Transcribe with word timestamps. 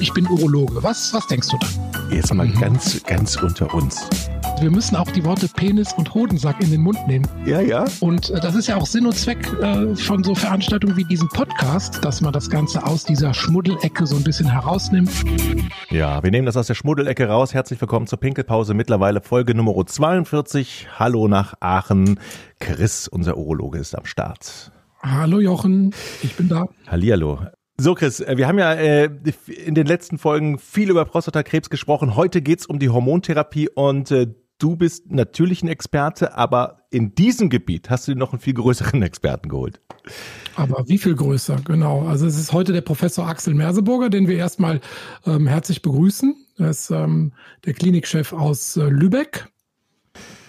ich 0.00 0.12
bin 0.14 0.26
Urologe. 0.26 0.82
Was, 0.82 1.12
was 1.12 1.26
denkst 1.26 1.48
du 1.48 1.58
dann? 1.58 2.10
Jetzt 2.10 2.32
mal 2.32 2.46
mhm. 2.46 2.58
ganz, 2.58 3.02
ganz 3.04 3.36
unter 3.36 3.72
uns. 3.74 4.08
Wir 4.60 4.70
müssen 4.70 4.96
auch 4.96 5.10
die 5.10 5.24
Worte 5.24 5.48
Penis 5.48 5.92
und 5.92 6.12
Hodensack 6.14 6.62
in 6.62 6.70
den 6.70 6.80
Mund 6.80 6.98
nehmen. 7.06 7.26
Ja, 7.46 7.60
ja. 7.60 7.84
Und 8.00 8.30
äh, 8.30 8.40
das 8.40 8.54
ist 8.54 8.66
ja 8.66 8.76
auch 8.76 8.86
Sinn 8.86 9.06
und 9.06 9.16
Zweck 9.16 9.46
äh, 9.60 9.94
von 9.96 10.24
so 10.24 10.34
Veranstaltungen 10.34 10.96
wie 10.96 11.04
diesem 11.04 11.28
Podcast, 11.28 12.04
dass 12.04 12.20
man 12.20 12.32
das 12.32 12.50
Ganze 12.50 12.84
aus 12.84 13.04
dieser 13.04 13.34
Schmuddelecke 13.34 14.06
so 14.06 14.16
ein 14.16 14.24
bisschen 14.24 14.50
herausnimmt. 14.50 15.10
Ja, 15.90 16.22
wir 16.22 16.30
nehmen 16.30 16.46
das 16.46 16.56
aus 16.56 16.66
der 16.66 16.74
Schmuddelecke 16.74 17.28
raus. 17.28 17.54
Herzlich 17.54 17.80
willkommen 17.80 18.06
zur 18.06 18.20
Pinkelpause. 18.20 18.74
Mittlerweile 18.74 19.20
Folge 19.20 19.54
Nummer 19.54 19.86
42. 19.86 20.88
Hallo 20.98 21.28
nach 21.28 21.54
Aachen. 21.60 22.18
Chris, 22.58 23.08
unser 23.08 23.36
Urologe, 23.36 23.78
ist 23.78 23.96
am 23.96 24.06
Start. 24.06 24.72
Hallo 25.02 25.40
Jochen, 25.40 25.94
ich 26.22 26.36
bin 26.36 26.48
da. 26.48 26.66
Hallihallo. 26.86 27.38
So, 27.82 27.94
Chris, 27.94 28.20
äh, 28.20 28.36
wir 28.36 28.46
haben 28.46 28.58
ja 28.58 28.74
äh, 28.74 29.08
in 29.46 29.74
den 29.74 29.86
letzten 29.86 30.18
Folgen 30.18 30.58
viel 30.58 30.90
über 30.90 31.06
Prostatakrebs 31.06 31.70
gesprochen. 31.70 32.14
Heute 32.14 32.42
geht's 32.42 32.66
um 32.66 32.78
die 32.78 32.90
Hormontherapie 32.90 33.70
und 33.70 34.10
äh, 34.10 34.26
du 34.58 34.76
bist 34.76 35.10
natürlich 35.10 35.62
ein 35.62 35.68
Experte, 35.68 36.36
aber 36.36 36.82
in 36.90 37.14
diesem 37.14 37.48
Gebiet 37.48 37.88
hast 37.88 38.06
du 38.06 38.12
dir 38.12 38.18
noch 38.18 38.34
einen 38.34 38.40
viel 38.40 38.52
größeren 38.52 39.02
Experten 39.02 39.48
geholt. 39.48 39.80
Aber 40.56 40.84
wie 40.88 40.98
viel 40.98 41.14
größer, 41.14 41.56
genau. 41.64 42.02
Also 42.02 42.26
es 42.26 42.38
ist 42.38 42.52
heute 42.52 42.74
der 42.74 42.82
Professor 42.82 43.26
Axel 43.26 43.54
Merseburger, 43.54 44.10
den 44.10 44.28
wir 44.28 44.36
erstmal 44.36 44.82
ähm, 45.24 45.46
herzlich 45.46 45.80
begrüßen. 45.80 46.36
Er 46.58 46.68
ist 46.68 46.90
ähm, 46.90 47.32
der 47.64 47.72
Klinikchef 47.72 48.34
aus 48.34 48.76
äh, 48.76 48.90
Lübeck 48.90 49.48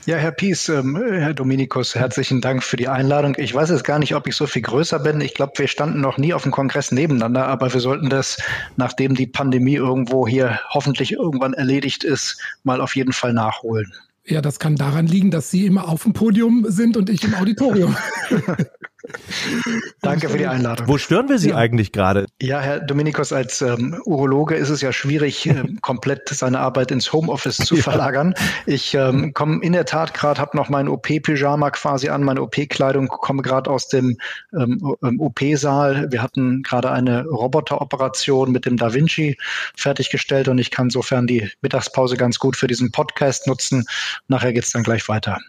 ja, 0.06 0.18
Herr 0.18 0.32
Pies, 0.32 0.70
ähm, 0.70 0.96
Herr 0.96 1.34
Dominikus, 1.34 1.96
herzlichen 1.96 2.42
Dank 2.42 2.64
für 2.64 2.78
die 2.78 2.88
Einladung. 2.88 3.36
Ich 3.38 3.54
weiß 3.54 3.70
jetzt 3.70 3.84
gar 3.84 4.00
nicht, 4.00 4.16
ob 4.16 4.28
ich 4.28 4.36
so 4.36 4.48
viel 4.48 4.62
größer 4.62 5.00
bin. 5.00 5.22
Ich 5.22 5.34
glaube, 5.34 5.54
wir 5.58 5.68
standen 5.68 6.02
noch 6.02 6.18
nie 6.18 6.34
auf 6.34 6.44
dem 6.44 6.52
Kongress 6.52 6.92
nebeneinander, 6.92 7.48
aber 7.48 7.74
wir 7.74 7.80
sollten 7.80 8.10
das, 8.10 8.38
nachdem 8.78 9.16
die 9.16 9.28
Pandemie 9.28 9.76
irgendwo 9.76 10.28
hier 10.28 10.60
hoffentlich 10.70 11.14
irgendwann 11.14 11.54
erledigt 11.54 12.04
ist, 12.04 12.42
mal 12.64 12.82
auf 12.82 12.96
jeden 12.96 13.14
Fall 13.14 13.34
nachholen. 13.34 13.94
Ja, 14.26 14.42
das 14.42 14.60
kann 14.60 14.76
daran 14.76 15.08
liegen, 15.08 15.32
dass 15.32 15.52
Sie 15.52 15.66
immer 15.66 15.88
auf 15.88 16.04
dem 16.04 16.14
Podium 16.14 16.66
sind 16.68 16.96
und 16.98 17.10
ich 17.10 17.24
im 17.24 17.34
Auditorium. 17.36 17.96
Danke 20.02 20.30
für 20.30 20.38
die 20.38 20.48
Einladung. 20.48 20.88
Wo 20.88 20.98
stören 20.98 21.30
wir 21.30 21.40
Sie 21.40 21.50
ja. 21.50 21.56
eigentlich 21.56 21.92
gerade? 21.92 22.28
Ja, 22.42 22.60
Herr 22.60 22.80
Dominikus, 22.80 23.34
als 23.34 23.62
ähm, 23.62 24.00
Urologe 24.06 24.56
ist 24.56 24.70
es 24.70 24.82
ja 24.82 24.94
schwierig, 24.94 25.46
ähm, 25.46 25.80
komplett 25.82 26.30
seine 26.30 26.60
Arbeit 26.60 26.92
ins 26.92 27.12
Homeoffice 27.12 27.58
zu 27.58 27.76
ja. 27.78 27.84
verlagern. 27.84 28.34
Ich 28.66 28.94
ähm, 28.94 29.34
komme 29.34 29.64
in 29.64 29.74
der 29.74 29.86
Tat 29.86 30.14
gerade, 30.14 30.40
habe 30.40 30.56
noch 30.56 30.70
mein 30.70 30.88
OP-Pyjama 30.88 31.72
quasi 31.72 32.10
an, 32.10 32.24
meine 32.24 32.42
OP-Kleidung, 32.42 33.08
komme 33.08 33.42
gerade 33.42 33.70
aus 33.70 33.88
dem 33.88 34.18
ähm, 34.54 34.96
ähm 35.04 35.20
OP-Saal. 35.20 36.12
Wir 36.12 36.22
hatten 36.22 36.64
gerade 36.64 36.92
eine 36.92 37.26
Roboteroperation 37.26 38.52
mit 38.52 38.66
dem 38.66 38.78
Da 38.78 38.94
Vinci 38.94 39.38
fertiggestellt 39.76 40.48
und 40.48 40.58
ich 40.58 40.72
kann 40.72 40.88
insofern 40.88 41.28
die 41.28 41.50
Mittagspause 41.62 42.18
ganz 42.18 42.40
gut 42.40 42.56
für 42.56 42.68
diesen 42.68 42.92
Podcast 42.92 43.48
nutzen. 43.48 43.86
Nachher 44.28 44.54
geht 44.54 44.64
es 44.64 44.72
dann 44.72 44.84
gleich 44.84 45.08
weiter. 45.08 45.40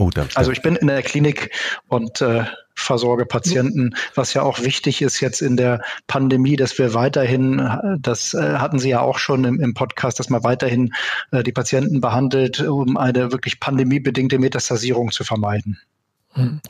Oh, 0.00 0.10
also 0.34 0.52
ich 0.52 0.62
bin 0.62 0.76
in 0.76 0.86
der 0.86 1.02
Klinik 1.02 1.50
und 1.88 2.20
äh, 2.20 2.44
versorge 2.78 3.26
Patienten, 3.26 3.94
was 4.14 4.34
ja 4.34 4.42
auch 4.42 4.60
wichtig 4.60 5.02
ist 5.02 5.20
jetzt 5.20 5.42
in 5.42 5.56
der 5.56 5.82
Pandemie, 6.06 6.56
dass 6.56 6.78
wir 6.78 6.94
weiterhin, 6.94 7.62
das 8.00 8.34
äh, 8.34 8.54
hatten 8.54 8.78
Sie 8.78 8.90
ja 8.90 9.00
auch 9.00 9.18
schon 9.18 9.44
im, 9.44 9.60
im 9.60 9.74
Podcast, 9.74 10.18
dass 10.18 10.30
man 10.30 10.44
weiterhin 10.44 10.92
äh, 11.32 11.42
die 11.42 11.52
Patienten 11.52 12.00
behandelt, 12.00 12.60
um 12.60 12.96
eine 12.96 13.32
wirklich 13.32 13.60
pandemiebedingte 13.60 14.38
Metastasierung 14.38 15.10
zu 15.10 15.24
vermeiden. 15.24 15.78
Hm. 16.32 16.60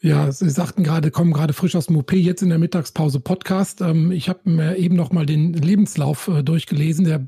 Ja, 0.00 0.32
Sie 0.32 0.48
sagten 0.48 0.82
gerade, 0.82 1.10
kommen 1.10 1.32
gerade 1.32 1.52
frisch 1.52 1.76
aus 1.76 1.86
dem 1.86 1.96
OP, 1.96 2.12
jetzt 2.12 2.42
in 2.42 2.48
der 2.48 2.58
Mittagspause 2.58 3.20
Podcast. 3.20 3.82
Ähm, 3.82 4.12
ich 4.12 4.28
habe 4.28 4.40
mir 4.44 4.76
eben 4.76 4.96
noch 4.96 5.12
mal 5.12 5.26
den 5.26 5.52
Lebenslauf 5.52 6.28
äh, 6.28 6.42
durchgelesen. 6.42 7.04
Der 7.04 7.18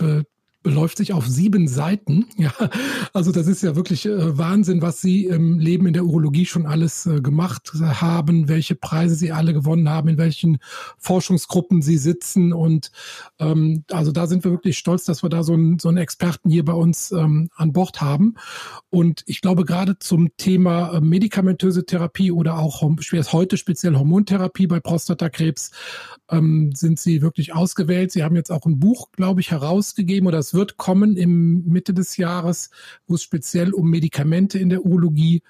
beläuft 0.63 0.99
sich 0.99 1.13
auf 1.13 1.27
sieben 1.27 1.69
Seiten. 1.69 2.27
Ja, 2.43 2.53
also 3.13 3.31
das 3.31 3.47
ist 3.47 3.63
ja 3.63 3.77
wirklich 3.77 4.05
äh, 4.05 4.37
Wahnsinn, 4.37 4.83
was 4.83 5.01
Sie 5.01 5.27
im 5.27 5.61
Leben 5.61 5.87
in 5.87 5.93
der 5.93 6.05
Urologie 6.05 6.45
schon 6.45 6.67
alles 6.67 7.07
äh, 7.07 7.21
gemacht 7.21 7.71
haben, 7.81 8.49
welche 8.49 8.75
Preise 8.75 9.15
Sie 9.15 9.31
alle 9.31 9.53
gewonnen 9.53 9.89
haben, 9.89 10.09
in 10.09 10.19
welchen 10.19 10.59
Forschungsgruppen 10.99 11.83
Sie 11.83 11.99
sitzen. 11.99 12.53
Und 12.53 12.91
ähm, 13.39 13.85
also 13.93 14.11
da 14.11 14.27
sind 14.27 14.43
wir 14.43 14.51
wirklich 14.51 14.77
stolz, 14.77 15.05
dass 15.05 15.23
wir 15.23 15.31
da 15.31 15.45
so 15.45 15.53
einen, 15.53 15.79
so 15.79 15.89
einen 15.89 15.99
Experten 15.99 16.51
hier 16.51 16.65
bei 16.65 16.73
uns 16.73 17.13
ähm, 17.13 17.49
an 17.55 17.73
Bord 17.73 18.01
haben. 18.01 18.35
Und 18.91 19.23
ich 19.27 19.41
glaube, 19.41 19.65
gerade 19.65 20.01
zum 20.01 20.37
Thema 20.37 20.95
äh, 20.95 21.01
medikamentöse 21.01 21.87
Therapie 21.87 22.33
oder 22.33 22.59
auch 22.59 22.83
heute 23.33 23.57
speziell 23.57 23.95
Hormontherapie 23.95 24.67
bei 24.67 24.81
Prostatakrebs 24.81 25.71
ähm, 26.31 26.73
sind 26.75 26.99
Sie 26.99 27.23
wirklich 27.23 27.55
ausgewählt. 27.55 28.11
Sie 28.11 28.25
haben 28.25 28.37
jetzt 28.37 28.51
auch 28.51 28.67
ein 28.67 28.79
Buch, 28.79 29.13
glaube 29.13 29.41
ich, 29.41 29.51
herausgegeben 29.51 30.27
oder 30.27 30.39
es 30.39 30.52
wird 30.55 30.77
kommen 30.77 31.17
im 31.17 31.65
Mitte 31.65 31.95
des 31.95 32.17
Jahres, 32.17 32.71
wo 33.07 33.15
es 33.15 33.23
speziell 33.23 33.73
um 33.73 33.89
Medikamente 33.91 34.59
in 34.59 34.69
der 34.69 34.85
Urologie 34.85 35.43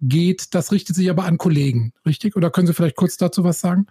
geht. 0.00 0.54
Das 0.54 0.72
richtet 0.72 0.96
sich 0.96 1.10
aber 1.10 1.24
an 1.24 1.38
Kollegen, 1.38 1.92
richtig? 2.06 2.36
Oder 2.36 2.50
können 2.50 2.66
Sie 2.66 2.74
vielleicht 2.74 2.96
kurz 2.96 3.16
dazu 3.16 3.44
was 3.44 3.60
sagen? 3.60 3.86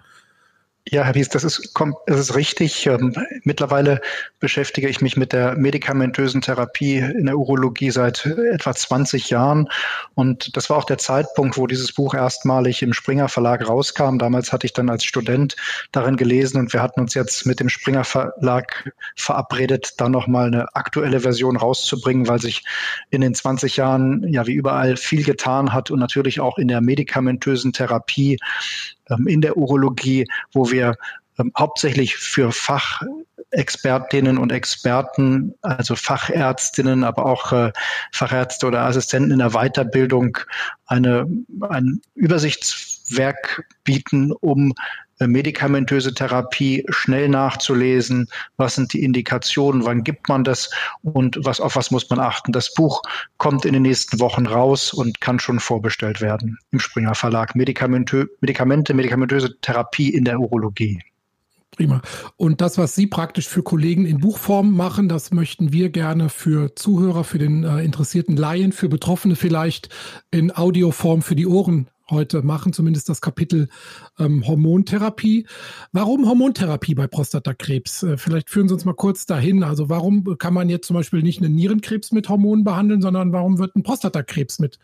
Ja, 0.90 1.04
Herr 1.04 1.16
Wies, 1.16 1.28
das 1.28 1.44
ist, 1.44 1.74
das 2.06 2.20
ist 2.20 2.36
richtig. 2.36 2.86
Ähm, 2.86 3.14
mittlerweile 3.44 4.00
beschäftige 4.40 4.88
ich 4.88 5.02
mich 5.02 5.18
mit 5.18 5.34
der 5.34 5.58
medikamentösen 5.58 6.42
Therapie 6.42 7.00
in 7.00 7.26
der 7.26 7.38
Urologie 7.38 7.92
seit 7.92 8.26
etwa 8.26 8.74
20 8.74 9.30
Jahren. 9.30 9.68
Und 10.16 10.56
das 10.56 10.70
war 10.70 10.78
auch 10.78 10.86
der 10.86 10.98
Zeitpunkt, 10.98 11.58
wo 11.58 11.68
dieses 11.68 11.92
Buch 11.92 12.14
erstmalig 12.14 12.82
im 12.84 12.94
Springer 12.94 13.28
Verlag 13.28 13.68
rauskam. 13.68 14.18
Damals 14.18 14.54
hatte 14.54 14.66
ich 14.66 14.72
dann 14.72 14.90
als 14.90 15.04
Student 15.04 15.58
darin 15.92 16.16
gelesen 16.16 16.58
und 16.58 16.72
wir 16.72 16.82
hatten 16.82 17.02
uns 17.02 17.14
jetzt 17.16 17.46
mit 17.46 17.60
dem 17.60 17.68
Springer 17.68 18.06
Verlag 18.06 18.94
verabredet, 19.16 19.96
da 19.98 20.08
nochmal 20.08 20.48
eine 20.48 20.74
aktuelle 20.74 21.20
Version 21.20 21.58
rauszubringen, 21.58 22.30
weil 22.30 22.40
sich 22.40 22.64
in 23.10 23.20
den 23.20 23.34
20 23.34 23.76
Jahren 23.76 24.26
ja 24.32 24.48
wie 24.48 24.54
überall 24.54 24.96
viel 24.96 25.26
getan 25.26 25.74
hat 25.74 25.92
und 25.92 26.00
natürlich 26.00 26.40
auch 26.40 26.58
in 26.58 26.70
der 26.70 26.80
medikamentösen 26.80 27.74
Therapie 27.74 28.40
in 29.26 29.42
der 29.42 29.58
Urologie, 29.58 30.26
wo 30.54 30.72
wir 30.72 30.96
ähm, 31.40 31.52
hauptsächlich 31.58 32.16
für 32.18 32.52
Fachexpertinnen 32.52 34.38
und 34.38 34.52
Experten, 34.52 35.54
also 35.62 35.96
Fachärztinnen, 35.96 37.04
aber 37.04 37.26
auch 37.26 37.52
äh, 37.52 37.72
Fachärzte 38.12 38.68
oder 38.68 38.84
Assistenten 38.84 39.32
in 39.32 39.40
der 39.40 39.52
Weiterbildung 39.52 40.38
eine, 40.86 41.28
ein 41.70 42.02
Übersichtswerk 42.16 43.66
bieten, 43.84 44.32
um 44.32 44.74
medikamentöse 45.20 46.14
Therapie 46.14 46.86
schnell 46.90 47.30
nachzulesen, 47.30 48.28
was 48.58 48.76
sind 48.76 48.94
die 48.94 49.04
Indikationen, 49.04 49.86
wann 49.86 50.04
gibt 50.04 50.30
man 50.30 50.44
das 50.44 50.70
und 51.02 51.40
was, 51.42 51.60
auf 51.60 51.76
was 51.76 51.90
muss 51.90 52.10
man 52.10 52.20
achten. 52.20 52.52
Das 52.52 52.74
Buch 52.74 53.02
kommt 53.38 53.66
in 53.66 53.74
den 53.74 53.82
nächsten 53.82 54.20
Wochen 54.20 54.46
raus 54.46 54.94
und 54.94 55.20
kann 55.22 55.40
schon 55.40 55.60
vorbestellt 55.60 56.22
werden 56.22 56.60
im 56.72 56.80
Springer 56.80 57.16
Verlag. 57.16 57.56
Medikamente, 57.56 58.30
Medikamente 58.42 58.94
medikamentöse 58.94 59.60
Therapie 59.62 60.10
in 60.10 60.26
der 60.26 60.40
Urologie. 60.40 61.02
Prima. 61.72 62.02
Und 62.38 62.62
das, 62.62 62.78
was 62.78 62.96
Sie 62.96 63.08
praktisch 63.08 63.48
für 63.48 63.62
Kollegen 63.62 64.06
in 64.06 64.20
Buchform 64.20 64.76
machen, 64.76 65.10
das 65.10 65.32
möchten 65.32 65.72
wir 65.72 65.90
gerne 65.90 66.30
für 66.30 66.76
Zuhörer, 66.76 67.24
für 67.24 67.38
den 67.38 67.64
äh, 67.64 67.84
interessierten 67.84 68.36
Laien, 68.36 68.72
für 68.72 68.90
Betroffene 68.90 69.36
vielleicht 69.36 69.90
in 70.32 70.56
Audioform 70.56 71.22
für 71.22 71.36
die 71.36 71.46
Ohren 71.46 71.88
heute 72.10 72.42
machen, 72.42 72.74
zumindest 72.74 73.10
das 73.10 73.22
Kapitel 73.22 73.70
ähm, 74.20 74.46
Hormontherapie. 74.46 75.48
Warum 75.92 76.28
Hormontherapie 76.28 76.96
bei 76.96 77.08
Prostatakrebs? 77.08 78.04
Äh, 78.04 78.18
vielleicht 78.18 78.50
führen 78.50 78.68
Sie 78.68 78.74
uns 78.74 78.86
mal 78.86 78.94
kurz 78.94 79.26
dahin. 79.26 79.64
Also 79.64 79.90
warum 79.90 80.38
kann 80.38 80.54
man 80.54 80.70
jetzt 80.70 80.88
zum 80.88 80.96
Beispiel 80.96 81.22
nicht 81.22 81.42
einen 81.42 81.56
Nierenkrebs 81.56 82.12
mit 82.12 82.30
Hormonen 82.30 82.64
behandeln, 82.64 83.02
sondern 83.02 83.32
warum 83.34 83.60
wird 83.60 83.76
ein 83.76 83.84
Prostatakrebs 83.84 84.60
mit 84.60 84.80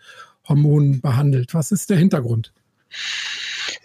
Hormonen 0.47 1.01
behandelt? 1.01 1.53
Was 1.53 1.71
ist 1.71 1.89
der 1.89 1.97
Hintergrund? 1.97 2.53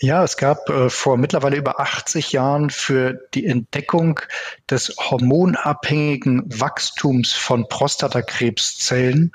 Ja, 0.00 0.22
es 0.22 0.36
gab 0.36 0.68
äh, 0.68 0.90
vor 0.90 1.16
mittlerweile 1.16 1.56
über 1.56 1.80
80 1.80 2.32
Jahren 2.32 2.70
für 2.70 3.20
die 3.34 3.46
Entdeckung 3.46 4.20
des 4.70 4.94
hormonabhängigen 4.96 6.44
Wachstums 6.60 7.32
von 7.32 7.68
Prostatakrebszellen 7.68 9.32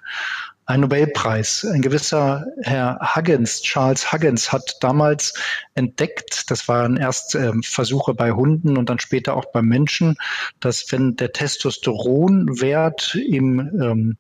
ein 0.66 0.82
Nobelpreis. 0.82 1.66
Ein 1.66 1.82
gewisser 1.82 2.46
Herr 2.62 3.16
Huggins, 3.16 3.62
Charles 3.62 4.12
Huggins, 4.12 4.52
hat 4.52 4.78
damals 4.82 5.34
entdeckt, 5.76 6.50
das 6.50 6.68
waren 6.68 6.98
erst 6.98 7.36
ähm, 7.36 7.64
Versuche 7.64 8.14
bei 8.14 8.32
Hunden 8.32 8.78
und 8.78 8.90
dann 8.90 9.00
später 9.00 9.36
auch 9.36 9.46
beim 9.52 9.66
Menschen, 9.66 10.16
dass 10.60 10.92
wenn 10.92 11.16
der 11.16 11.34
Testosteronwert 11.34 13.16
im, 13.16 13.60
ähm, 13.60 14.18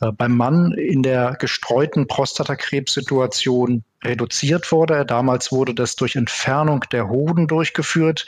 äh, 0.00 0.10
beim 0.12 0.36
Mann 0.36 0.72
in 0.72 1.02
der 1.02 1.36
gestreuten 1.38 2.06
Prostatakrebssituation 2.08 3.84
reduziert 4.04 4.72
wurde, 4.72 5.06
damals 5.06 5.52
wurde 5.52 5.74
das 5.74 5.96
durch 5.96 6.16
Entfernung 6.16 6.84
der 6.92 7.08
Hoden 7.08 7.46
durchgeführt, 7.46 8.26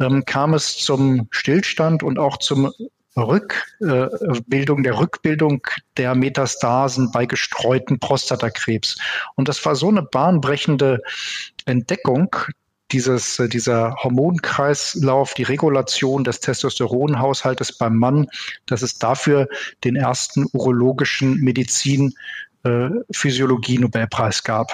ähm, 0.00 0.24
kam 0.24 0.54
es 0.54 0.78
zum 0.78 1.28
Stillstand 1.30 2.02
und 2.02 2.18
auch 2.18 2.38
zum 2.38 2.72
Rückbildung, 3.16 4.78
äh, 4.78 4.82
der 4.82 4.98
Rückbildung 4.98 5.66
der 5.96 6.14
Metastasen 6.14 7.10
bei 7.12 7.26
gestreuten 7.26 7.98
Prostatakrebs. 7.98 8.98
Und 9.34 9.48
das 9.48 9.64
war 9.64 9.76
so 9.76 9.88
eine 9.88 10.02
bahnbrechende 10.02 11.02
Entdeckung, 11.66 12.34
dieses, 12.92 13.38
äh, 13.38 13.48
dieser 13.48 13.94
Hormonkreislauf, 14.02 15.34
die 15.34 15.42
Regulation 15.42 16.24
des 16.24 16.40
Testosteronhaushaltes 16.40 17.78
beim 17.78 17.96
Mann, 17.96 18.28
dass 18.66 18.82
es 18.82 18.98
dafür 18.98 19.48
den 19.84 19.96
ersten 19.96 20.46
urologischen 20.52 21.36
Medizin 21.40 22.14
äh, 22.64 22.88
gab. 24.44 24.72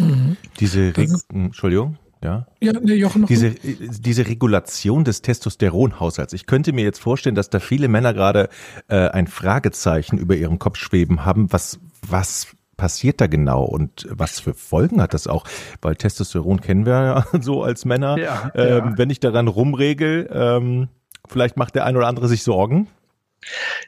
Mhm. 0.00 0.36
Diese, 0.60 0.96
Re 0.96 1.06
Entschuldigung. 1.32 1.98
Ja, 2.22 2.46
ja 2.60 2.72
nee, 2.80 2.94
Jochen 2.94 3.22
noch 3.22 3.28
diese, 3.28 3.50
diese 3.50 4.26
Regulation 4.26 5.04
des 5.04 5.22
Testosteronhaushalts. 5.22 6.32
Ich 6.32 6.46
könnte 6.46 6.72
mir 6.72 6.84
jetzt 6.84 6.98
vorstellen, 7.00 7.34
dass 7.34 7.50
da 7.50 7.60
viele 7.60 7.88
Männer 7.88 8.12
gerade 8.12 8.48
äh, 8.88 9.08
ein 9.08 9.26
Fragezeichen 9.26 10.18
über 10.18 10.34
ihrem 10.34 10.58
Kopf 10.58 10.76
schweben 10.78 11.24
haben. 11.24 11.52
Was, 11.52 11.78
was 12.06 12.48
passiert 12.76 13.20
da 13.20 13.26
genau 13.26 13.64
und 13.64 14.06
was 14.10 14.40
für 14.40 14.54
Folgen 14.54 15.00
hat 15.00 15.14
das 15.14 15.26
auch? 15.26 15.44
Weil 15.80 15.96
Testosteron 15.96 16.60
kennen 16.60 16.86
wir 16.86 16.92
ja 16.92 17.26
so 17.40 17.62
als 17.62 17.84
Männer. 17.84 18.18
Ja, 18.18 18.50
ähm, 18.54 18.68
ja. 18.68 18.98
Wenn 18.98 19.10
ich 19.10 19.20
daran 19.20 19.46
rumregel, 19.46 20.28
ähm, 20.32 20.88
vielleicht 21.28 21.56
macht 21.56 21.74
der 21.74 21.84
ein 21.84 21.96
oder 21.96 22.08
andere 22.08 22.28
sich 22.28 22.42
Sorgen. 22.42 22.88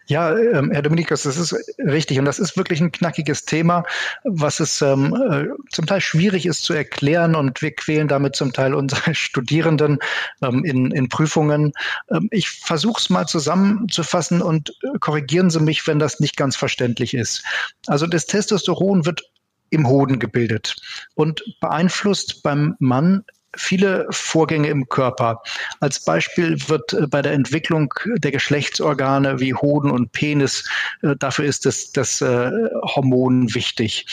Ja, 0.07 0.37
ähm, 0.37 0.71
Herr 0.71 0.83
Dominikus, 0.83 1.25
das 1.25 1.37
ist 1.37 1.55
richtig. 1.79 2.19
Und 2.19 2.25
das 2.25 2.39
ist 2.39 2.57
wirklich 2.57 2.81
ein 2.81 2.93
knackiges 2.93 3.45
Thema, 3.45 3.85
was 4.25 4.61
es 4.61 4.81
ähm, 4.83 5.15
äh, 5.15 5.47
zum 5.71 5.87
Teil 5.87 6.01
schwierig 6.01 6.47
ist 6.47 6.63
zu 6.63 6.73
erklären. 6.73 7.35
Und 7.35 7.61
wir 7.63 7.73
quälen 7.73 8.09
damit 8.09 8.37
zum 8.37 8.53
Teil 8.53 8.75
unsere 8.75 9.15
Studierenden 9.15 9.99
ähm, 10.43 10.65
in, 10.65 10.91
in 10.91 11.09
Prüfungen. 11.09 11.73
Ähm, 12.11 12.29
ich 12.31 12.49
versuche 12.49 13.01
es 13.01 13.11
mal 13.11 13.27
zusammenzufassen 13.27 14.43
und 14.43 14.71
äh, 14.83 14.99
korrigieren 14.99 15.51
Sie 15.51 15.61
mich, 15.61 15.87
wenn 15.87 15.99
das 15.99 16.21
nicht 16.21 16.37
ganz 16.37 16.57
verständlich 16.57 17.15
ist. 17.15 17.43
Also 17.87 18.07
das 18.07 18.27
Testosteron 18.27 19.05
wird 19.07 19.23
im 19.71 19.87
Hoden 19.89 20.19
gebildet 20.19 20.77
und 21.15 21.43
beeinflusst 21.61 22.43
beim 22.43 22.75
Mann 22.81 23.25
viele 23.57 24.07
Vorgänge 24.11 24.69
im 24.69 24.89
Körper. 24.89 25.43
Als 25.81 26.01
Beispiel 26.01 26.57
wird 26.69 26.93
äh, 26.93 27.07
bei 27.07 27.23
der 27.23 27.33
Entwicklung 27.33 27.93
der 28.17 28.31
Geschlechtsorgane 28.31 29.41
wie 29.41 29.55
Hoden 29.55 29.91
und 29.91 30.13
Penis, 30.13 30.69
äh, 31.03 31.17
dafür 31.17 31.45
ist 31.45 31.67
das, 31.67 31.93
das 31.93 32.21
äh, 32.21 32.51
Hormon 32.83 33.55
wichtig. 33.55 34.07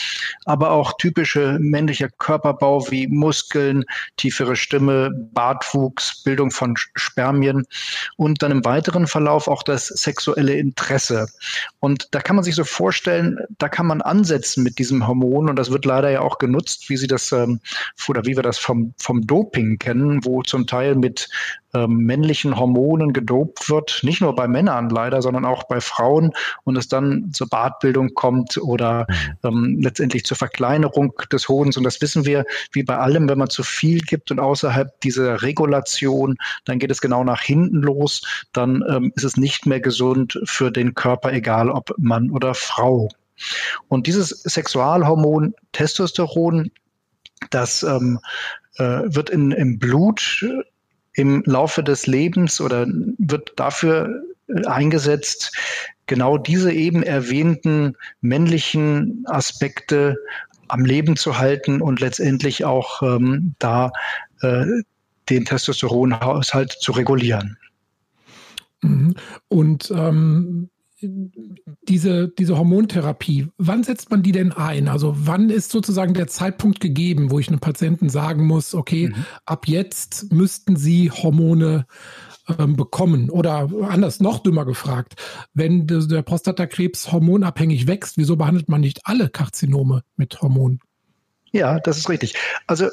Aber 0.44 0.70
auch 0.70 0.96
typische 0.98 1.58
männlicher 1.60 2.08
Körperbau 2.08 2.90
wie 2.90 3.06
Muskeln, 3.06 3.84
tiefere 4.16 4.56
Stimme, 4.56 5.10
Bartwuchs, 5.32 6.22
Bildung 6.22 6.50
von 6.50 6.74
Spermien 6.76 7.64
und 8.16 8.42
dann 8.42 8.50
im 8.50 8.64
weiteren 8.64 9.06
Verlauf 9.06 9.48
auch 9.48 9.62
das 9.62 9.86
sexuelle 9.86 10.54
Interesse. 10.54 11.28
Und 11.80 12.08
da 12.12 12.20
kann 12.20 12.36
man 12.36 12.44
sich 12.44 12.54
so 12.54 12.64
vorstellen, 12.64 13.38
da 13.58 13.68
kann 13.68 13.86
man 13.86 14.02
ansetzen 14.02 14.64
mit 14.64 14.78
diesem 14.78 15.06
Hormon 15.06 15.48
und 15.48 15.56
das 15.56 15.70
wird 15.70 15.84
leider 15.84 16.10
ja 16.10 16.20
auch 16.20 16.38
genutzt, 16.38 16.88
wie 16.88 16.96
Sie 16.96 17.06
das 17.06 17.30
ähm, 17.32 17.60
oder 18.08 18.24
wie 18.24 18.36
wir 18.36 18.42
das 18.42 18.58
vom, 18.58 18.94
vom 18.98 19.27
Doping 19.28 19.78
kennen, 19.78 20.24
wo 20.24 20.42
zum 20.42 20.66
Teil 20.66 20.96
mit 20.96 21.28
ähm, 21.74 21.98
männlichen 21.98 22.58
Hormonen 22.58 23.12
gedopt 23.12 23.68
wird, 23.68 24.00
nicht 24.02 24.20
nur 24.20 24.34
bei 24.34 24.48
Männern 24.48 24.88
leider, 24.88 25.22
sondern 25.22 25.44
auch 25.44 25.64
bei 25.64 25.80
Frauen 25.80 26.32
und 26.64 26.76
es 26.76 26.88
dann 26.88 27.30
zur 27.32 27.48
Bartbildung 27.48 28.14
kommt 28.14 28.58
oder 28.58 29.06
mhm. 29.08 29.48
ähm, 29.48 29.78
letztendlich 29.82 30.24
zur 30.24 30.36
Verkleinerung 30.36 31.12
des 31.30 31.48
Hodens. 31.48 31.76
Und 31.76 31.84
das 31.84 32.00
wissen 32.00 32.24
wir, 32.24 32.44
wie 32.72 32.82
bei 32.82 32.96
allem, 32.96 33.28
wenn 33.28 33.38
man 33.38 33.50
zu 33.50 33.62
viel 33.62 34.00
gibt 34.00 34.30
und 34.30 34.40
außerhalb 34.40 35.00
dieser 35.02 35.42
Regulation, 35.42 36.36
dann 36.64 36.78
geht 36.78 36.90
es 36.90 37.00
genau 37.00 37.22
nach 37.22 37.42
hinten 37.42 37.82
los, 37.82 38.22
dann 38.52 38.82
ähm, 38.88 39.12
ist 39.14 39.24
es 39.24 39.36
nicht 39.36 39.66
mehr 39.66 39.80
gesund 39.80 40.40
für 40.44 40.70
den 40.70 40.94
Körper, 40.94 41.32
egal 41.32 41.70
ob 41.70 41.94
Mann 41.98 42.30
oder 42.30 42.54
Frau. 42.54 43.08
Und 43.88 44.06
dieses 44.06 44.30
Sexualhormon 44.30 45.54
Testosteron, 45.72 46.70
das 47.50 47.82
ähm, 47.82 48.18
äh, 48.78 49.02
wird 49.14 49.30
in, 49.30 49.52
im 49.52 49.78
Blut 49.78 50.44
im 51.14 51.42
Laufe 51.46 51.82
des 51.82 52.06
Lebens 52.06 52.60
oder 52.60 52.86
wird 53.18 53.52
dafür 53.56 54.22
äh, 54.48 54.64
eingesetzt, 54.66 55.52
genau 56.06 56.38
diese 56.38 56.72
eben 56.72 57.02
erwähnten 57.02 57.96
männlichen 58.20 59.24
Aspekte 59.26 60.16
am 60.68 60.84
Leben 60.84 61.16
zu 61.16 61.38
halten 61.38 61.80
und 61.80 62.00
letztendlich 62.00 62.64
auch 62.64 63.02
ähm, 63.02 63.54
da 63.58 63.90
äh, 64.42 64.64
den 65.28 65.44
Testosteronhaushalt 65.44 66.72
zu 66.72 66.92
regulieren. 66.92 67.56
Mhm. 68.82 69.14
Und 69.48 69.90
ähm, 69.90 70.70
diese, 71.00 72.28
diese 72.28 72.58
Hormontherapie, 72.58 73.48
wann 73.56 73.84
setzt 73.84 74.10
man 74.10 74.22
die 74.22 74.32
denn 74.32 74.52
ein? 74.52 74.88
Also 74.88 75.14
wann 75.16 75.50
ist 75.50 75.70
sozusagen 75.70 76.14
der 76.14 76.26
Zeitpunkt 76.26 76.80
gegeben, 76.80 77.30
wo 77.30 77.38
ich 77.38 77.48
einem 77.48 77.60
Patienten 77.60 78.08
sagen 78.08 78.46
muss, 78.46 78.74
okay, 78.74 79.08
mhm. 79.08 79.24
ab 79.44 79.68
jetzt 79.68 80.32
müssten 80.32 80.76
Sie 80.76 81.10
Hormone 81.10 81.86
ähm, 82.58 82.76
bekommen? 82.76 83.30
Oder 83.30 83.70
anders, 83.88 84.20
noch 84.20 84.40
dümmer 84.40 84.64
gefragt, 84.64 85.14
wenn 85.54 85.86
der, 85.86 86.22
Prostatakrebs 86.22 87.12
hormonabhängig 87.12 87.86
wächst, 87.86 88.18
wieso 88.18 88.36
behandelt 88.36 88.68
man 88.68 88.80
nicht 88.80 89.00
alle 89.04 89.28
Karzinome 89.28 90.02
mit 90.16 90.42
Hormonen? 90.42 90.80
Ja, 91.52 91.78
das 91.78 91.98
ist 91.98 92.08
richtig. 92.08 92.34
Also 92.66 92.88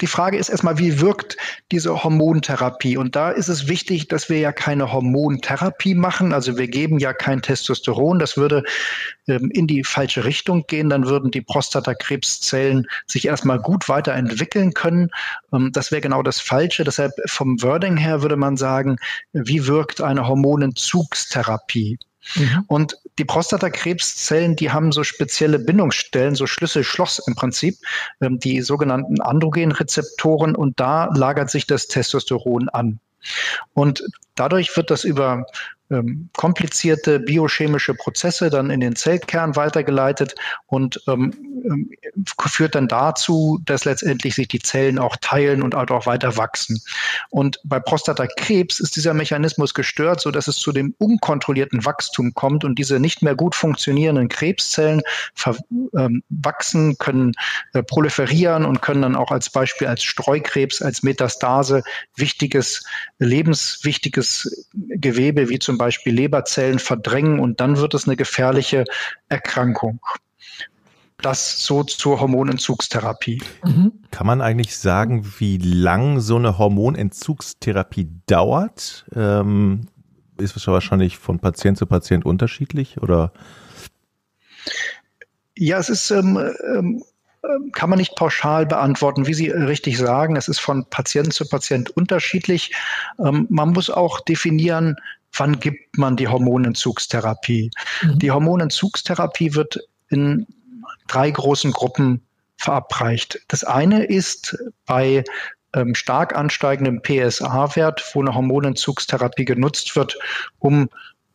die 0.00 0.06
Frage 0.06 0.38
ist 0.38 0.48
erstmal, 0.48 0.78
wie 0.78 1.00
wirkt 1.00 1.36
diese 1.70 2.02
Hormontherapie? 2.02 2.96
Und 2.96 3.16
da 3.16 3.30
ist 3.30 3.48
es 3.48 3.68
wichtig, 3.68 4.08
dass 4.08 4.28
wir 4.28 4.38
ja 4.38 4.52
keine 4.52 4.92
Hormontherapie 4.92 5.94
machen. 5.94 6.32
Also 6.32 6.56
wir 6.56 6.68
geben 6.68 6.98
ja 6.98 7.12
kein 7.12 7.42
Testosteron. 7.42 8.18
Das 8.18 8.36
würde 8.36 8.62
ähm, 9.26 9.50
in 9.52 9.66
die 9.66 9.84
falsche 9.84 10.24
Richtung 10.24 10.64
gehen. 10.66 10.88
Dann 10.88 11.06
würden 11.06 11.30
die 11.30 11.42
Prostatakrebszellen 11.42 12.86
sich 13.06 13.26
erstmal 13.26 13.58
gut 13.58 13.88
weiterentwickeln 13.88 14.72
können. 14.72 15.10
Ähm, 15.52 15.70
das 15.72 15.92
wäre 15.92 16.00
genau 16.00 16.22
das 16.22 16.40
Falsche. 16.40 16.84
Deshalb 16.84 17.12
vom 17.26 17.62
Wording 17.62 17.96
her 17.96 18.22
würde 18.22 18.36
man 18.36 18.56
sagen, 18.56 18.96
wie 19.32 19.66
wirkt 19.66 20.00
eine 20.00 20.26
Hormonentzugstherapie? 20.26 21.98
Mhm. 22.34 22.64
Und 22.66 22.96
die 23.18 23.24
Prostatakrebszellen, 23.24 24.56
die 24.56 24.70
haben 24.70 24.92
so 24.92 25.04
spezielle 25.04 25.58
Bindungsstellen, 25.58 26.34
so 26.34 26.46
Schlüssel-Schloss 26.46 27.20
im 27.26 27.34
Prinzip, 27.34 27.76
ähm, 28.20 28.38
die 28.38 28.62
sogenannten 28.62 29.20
Androgenrezeptoren 29.20 30.54
und 30.54 30.78
da 30.80 31.06
lagert 31.14 31.50
sich 31.50 31.66
das 31.66 31.88
Testosteron 31.88 32.68
an. 32.68 33.00
Und 33.74 34.04
dadurch 34.38 34.76
wird 34.76 34.90
das 34.90 35.04
über 35.04 35.46
ähm, 35.90 36.28
komplizierte 36.36 37.18
biochemische 37.18 37.94
Prozesse 37.94 38.50
dann 38.50 38.70
in 38.70 38.80
den 38.80 38.94
Zellkern 38.94 39.56
weitergeleitet 39.56 40.34
und 40.66 41.00
ähm, 41.08 41.32
ähm, 41.64 41.90
führt 42.46 42.74
dann 42.74 42.88
dazu, 42.88 43.58
dass 43.64 43.86
letztendlich 43.86 44.34
sich 44.34 44.48
die 44.48 44.58
Zellen 44.58 44.98
auch 44.98 45.16
teilen 45.16 45.62
und 45.62 45.74
halt 45.74 45.90
auch 45.90 46.04
weiter 46.04 46.36
wachsen. 46.36 46.80
Und 47.30 47.58
bei 47.64 47.80
Prostatakrebs 47.80 48.80
ist 48.80 48.96
dieser 48.96 49.14
Mechanismus 49.14 49.72
gestört, 49.72 50.20
so 50.20 50.30
dass 50.30 50.46
es 50.46 50.56
zu 50.56 50.72
dem 50.72 50.94
unkontrollierten 50.98 51.84
Wachstum 51.84 52.34
kommt 52.34 52.64
und 52.64 52.78
diese 52.78 53.00
nicht 53.00 53.22
mehr 53.22 53.34
gut 53.34 53.54
funktionierenden 53.54 54.28
Krebszellen 54.28 55.00
ähm, 55.96 56.22
wachsen, 56.28 56.98
können 56.98 57.32
äh, 57.72 57.82
proliferieren 57.82 58.66
und 58.66 58.82
können 58.82 59.02
dann 59.02 59.16
auch 59.16 59.30
als 59.30 59.48
Beispiel 59.50 59.86
als 59.86 60.02
Streukrebs, 60.02 60.82
als 60.82 61.02
Metastase 61.02 61.82
wichtiges, 62.14 62.84
lebenswichtiges 63.18 64.27
Gewebe 64.72 65.48
wie 65.48 65.58
zum 65.58 65.78
Beispiel 65.78 66.14
Leberzellen 66.14 66.78
verdrängen 66.78 67.40
und 67.40 67.60
dann 67.60 67.78
wird 67.78 67.94
es 67.94 68.06
eine 68.06 68.16
gefährliche 68.16 68.84
Erkrankung. 69.28 70.00
Das 71.20 71.64
so 71.64 71.82
zur 71.82 72.20
Hormonentzugstherapie. 72.20 73.42
Mhm. 73.64 73.92
Kann 74.12 74.26
man 74.26 74.40
eigentlich 74.40 74.76
sagen, 74.76 75.26
wie 75.38 75.58
lang 75.58 76.20
so 76.20 76.36
eine 76.36 76.58
Hormonentzugstherapie 76.58 78.08
dauert? 78.26 79.04
Ähm, 79.16 79.88
ist 80.38 80.56
es 80.56 80.66
wahrscheinlich 80.68 81.18
von 81.18 81.40
Patient 81.40 81.76
zu 81.76 81.86
Patient 81.86 82.24
unterschiedlich 82.24 83.02
oder? 83.02 83.32
Ja, 85.56 85.78
es 85.78 85.88
ist 85.88 86.10
ähm, 86.12 86.38
ähm, 86.76 87.02
kann 87.72 87.90
man 87.90 87.98
nicht 87.98 88.16
pauschal 88.16 88.66
beantworten, 88.66 89.26
wie 89.26 89.34
Sie 89.34 89.50
richtig 89.50 89.98
sagen. 89.98 90.36
Es 90.36 90.48
ist 90.48 90.58
von 90.58 90.84
Patient 90.90 91.32
zu 91.32 91.46
Patient 91.48 91.90
unterschiedlich. 91.90 92.74
Ähm, 93.18 93.46
man 93.48 93.70
muss 93.70 93.90
auch 93.90 94.20
definieren, 94.20 94.96
wann 95.36 95.60
gibt 95.60 95.96
man 95.96 96.16
die 96.16 96.28
Hormonentzugstherapie. 96.28 97.70
Mhm. 98.02 98.18
Die 98.18 98.30
Hormonentzugstherapie 98.30 99.54
wird 99.54 99.78
in 100.08 100.46
drei 101.06 101.30
großen 101.30 101.72
Gruppen 101.72 102.22
verabreicht. 102.56 103.40
Das 103.48 103.62
eine 103.64 104.04
ist 104.04 104.58
bei 104.86 105.22
ähm, 105.74 105.94
stark 105.94 106.34
ansteigendem 106.34 107.02
PSA-Wert, 107.02 108.04
wo 108.12 108.20
eine 108.20 108.34
Hormonentzugstherapie 108.34 109.44
genutzt 109.44 109.96
wird, 109.96 110.18
um 110.58 110.88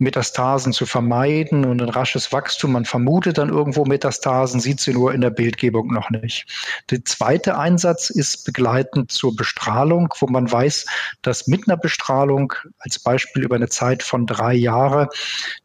Metastasen 0.04 0.74
zu 0.74 0.86
vermeiden 0.86 1.66
und 1.66 1.82
ein 1.82 1.90
rasches 1.90 2.32
Wachstum. 2.32 2.74
Man 2.74 2.86
vermutet 2.86 3.38
dann 3.38 3.50
irgendwo 3.50 3.86
Metastasen, 3.86 4.60
sieht 4.60 4.80
sie 4.80 4.94
nur 4.94 5.14
in 5.14 5.22
der 5.22 5.30
Bildgebung 5.30 5.92
noch 5.92 6.10
nicht. 6.10 6.46
Der 6.92 7.04
zweite 7.06 7.58
Einsatz 7.58 8.10
ist 8.10 8.46
begleitend 8.46 9.12
zur 9.12 9.36
Bestrahlung, 9.36 10.14
wo 10.20 10.28
man 10.28 10.52
weiß, 10.52 10.86
dass 11.22 11.48
mit 11.48 11.68
einer 11.68 11.78
Bestrahlung 11.78 12.54
als 12.80 13.00
Beispiel 13.00 13.44
über 13.44 13.56
eine 13.56 13.70
Zeit 13.70 14.04
von 14.04 14.28
drei 14.28 14.54
Jahre 14.54 15.10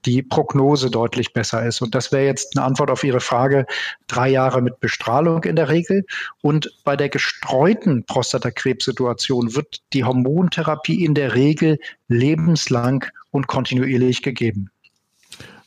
die 0.07 0.23
Prognose 0.23 0.91
deutlich 0.91 1.33
besser 1.33 1.67
ist. 1.67 1.83
Und 1.83 1.95
das 1.95 2.13
wäre 2.13 2.25
jetzt 2.25 2.57
eine 2.57 2.65
Antwort 2.65 2.91
auf 2.91 3.05
Ihre 3.05 3.21
Frage, 3.21 3.67
drei 4.07 4.29
Jahre 4.31 4.63
mit 4.63 4.81
Bestrahlung 4.81 5.45
in 5.45 5.57
der 5.57 5.69
Regel. 5.69 6.05
Und 6.41 6.73
bei 6.85 6.97
der 6.97 7.09
gestreuten 7.09 8.05
Prostatakrebssituation 8.05 9.55
wird 9.55 9.83
die 9.93 10.05
Hormontherapie 10.05 11.05
in 11.05 11.15
der 11.15 11.35
Regel 11.35 11.79
lebenslang 12.09 13.05
und 13.31 13.47
kontinuierlich 13.47 14.23
gegeben. 14.23 14.71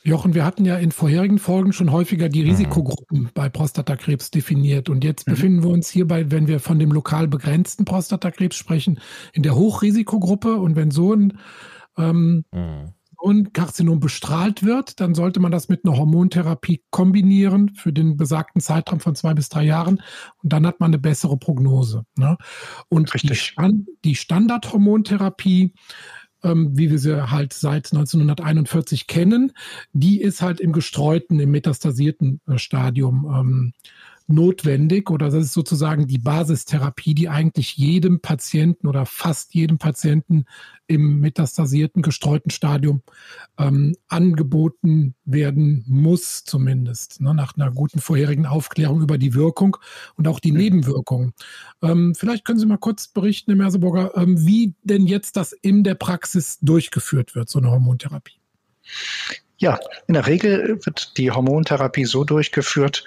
Jochen, 0.03 0.33
wir 0.33 0.45
hatten 0.45 0.65
ja 0.65 0.77
in 0.77 0.91
vorherigen 0.91 1.37
Folgen 1.37 1.73
schon 1.73 1.91
häufiger 1.91 2.27
die 2.27 2.43
mhm. 2.43 2.49
Risikogruppen 2.49 3.23
mhm. 3.23 3.29
bei 3.33 3.49
Prostatakrebs 3.49 4.31
definiert. 4.31 4.89
Und 4.89 5.03
jetzt 5.03 5.27
mhm. 5.27 5.31
befinden 5.31 5.63
wir 5.63 5.69
uns 5.69 5.89
hierbei, 5.89 6.31
wenn 6.31 6.47
wir 6.47 6.59
von 6.59 6.79
dem 6.79 6.91
lokal 6.91 7.27
begrenzten 7.27 7.85
Prostatakrebs 7.85 8.55
sprechen, 8.55 8.99
in 9.33 9.43
der 9.43 9.55
Hochrisikogruppe. 9.55 10.55
Und 10.55 10.75
wenn 10.75 10.89
so 10.89 11.13
ein, 11.13 11.37
ähm, 11.97 12.45
mhm. 12.51 12.93
so 13.21 13.29
ein 13.29 13.53
Karzinom 13.53 13.99
bestrahlt 13.99 14.63
wird, 14.63 14.99
dann 14.99 15.13
sollte 15.13 15.39
man 15.39 15.51
das 15.51 15.69
mit 15.69 15.85
einer 15.85 15.95
Hormontherapie 15.95 16.83
kombinieren 16.89 17.69
für 17.75 17.93
den 17.93 18.17
besagten 18.17 18.59
Zeitraum 18.59 19.01
von 19.01 19.13
zwei 19.13 19.35
bis 19.35 19.49
drei 19.49 19.65
Jahren. 19.65 20.01
Und 20.41 20.51
dann 20.51 20.65
hat 20.65 20.79
man 20.79 20.89
eine 20.89 20.99
bessere 20.99 21.37
Prognose. 21.37 22.05
Ne? 22.17 22.37
Und 22.89 23.13
Richtig. 23.13 23.29
die, 23.29 23.35
Stand, 23.35 23.87
die 24.03 24.15
Standardhormontherapie, 24.15 25.75
ähm, 26.43 26.77
wie 26.77 26.89
wir 26.89 26.99
sie 26.99 27.29
halt 27.29 27.53
seit 27.53 27.91
1941 27.91 29.07
kennen, 29.07 29.51
die 29.93 30.21
ist 30.21 30.41
halt 30.41 30.59
im 30.59 30.73
gestreuten, 30.73 31.39
im 31.39 31.51
metastasierten 31.51 32.41
äh, 32.47 32.57
Stadium 32.57 33.25
ähm, 33.25 33.73
notwendig 34.31 35.09
oder 35.09 35.27
das 35.27 35.45
ist 35.45 35.53
sozusagen 35.53 36.07
die 36.07 36.17
Basistherapie, 36.17 37.13
die 37.13 37.29
eigentlich 37.29 37.77
jedem 37.77 38.19
Patienten 38.21 38.87
oder 38.87 39.05
fast 39.05 39.53
jedem 39.53 39.77
Patienten 39.77 40.45
im 40.87 41.19
metastasierten, 41.19 42.01
gestreuten 42.01 42.51
Stadium 42.51 43.01
ähm, 43.57 43.95
angeboten 44.07 45.15
werden 45.25 45.85
muss, 45.87 46.43
zumindest, 46.43 47.21
ne, 47.21 47.33
nach 47.33 47.55
einer 47.55 47.71
guten 47.71 47.99
vorherigen 47.99 48.45
Aufklärung 48.45 49.01
über 49.01 49.17
die 49.17 49.33
Wirkung 49.33 49.77
und 50.15 50.27
auch 50.27 50.39
die 50.39 50.51
Nebenwirkungen. 50.51 51.33
Ähm, 51.81 52.13
vielleicht 52.15 52.43
können 52.43 52.59
Sie 52.59 52.65
mal 52.65 52.77
kurz 52.77 53.07
berichten, 53.07 53.51
Herr 53.51 53.57
Merseburger, 53.57 54.15
ähm, 54.17 54.45
wie 54.45 54.75
denn 54.83 55.07
jetzt 55.07 55.37
das 55.37 55.53
in 55.53 55.83
der 55.83 55.95
Praxis 55.95 56.59
durchgeführt 56.61 57.35
wird, 57.35 57.49
so 57.49 57.59
eine 57.59 57.71
Hormontherapie. 57.71 58.39
Ja, 59.61 59.79
in 60.07 60.15
der 60.15 60.25
Regel 60.25 60.83
wird 60.83 61.17
die 61.17 61.29
Hormontherapie 61.29 62.05
so 62.05 62.23
durchgeführt, 62.23 63.05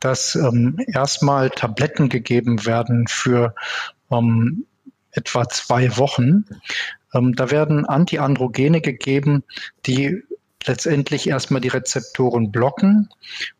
dass 0.00 0.34
ähm, 0.34 0.80
erstmal 0.86 1.50
Tabletten 1.50 2.08
gegeben 2.08 2.64
werden 2.64 3.06
für 3.06 3.54
ähm, 4.10 4.64
etwa 5.10 5.46
zwei 5.50 5.98
Wochen. 5.98 6.46
Ähm, 7.12 7.36
da 7.36 7.50
werden 7.50 7.84
Antiandrogene 7.84 8.80
gegeben, 8.80 9.44
die 9.84 10.22
letztendlich 10.64 11.28
erstmal 11.28 11.60
die 11.60 11.68
Rezeptoren 11.68 12.50
blocken 12.50 13.10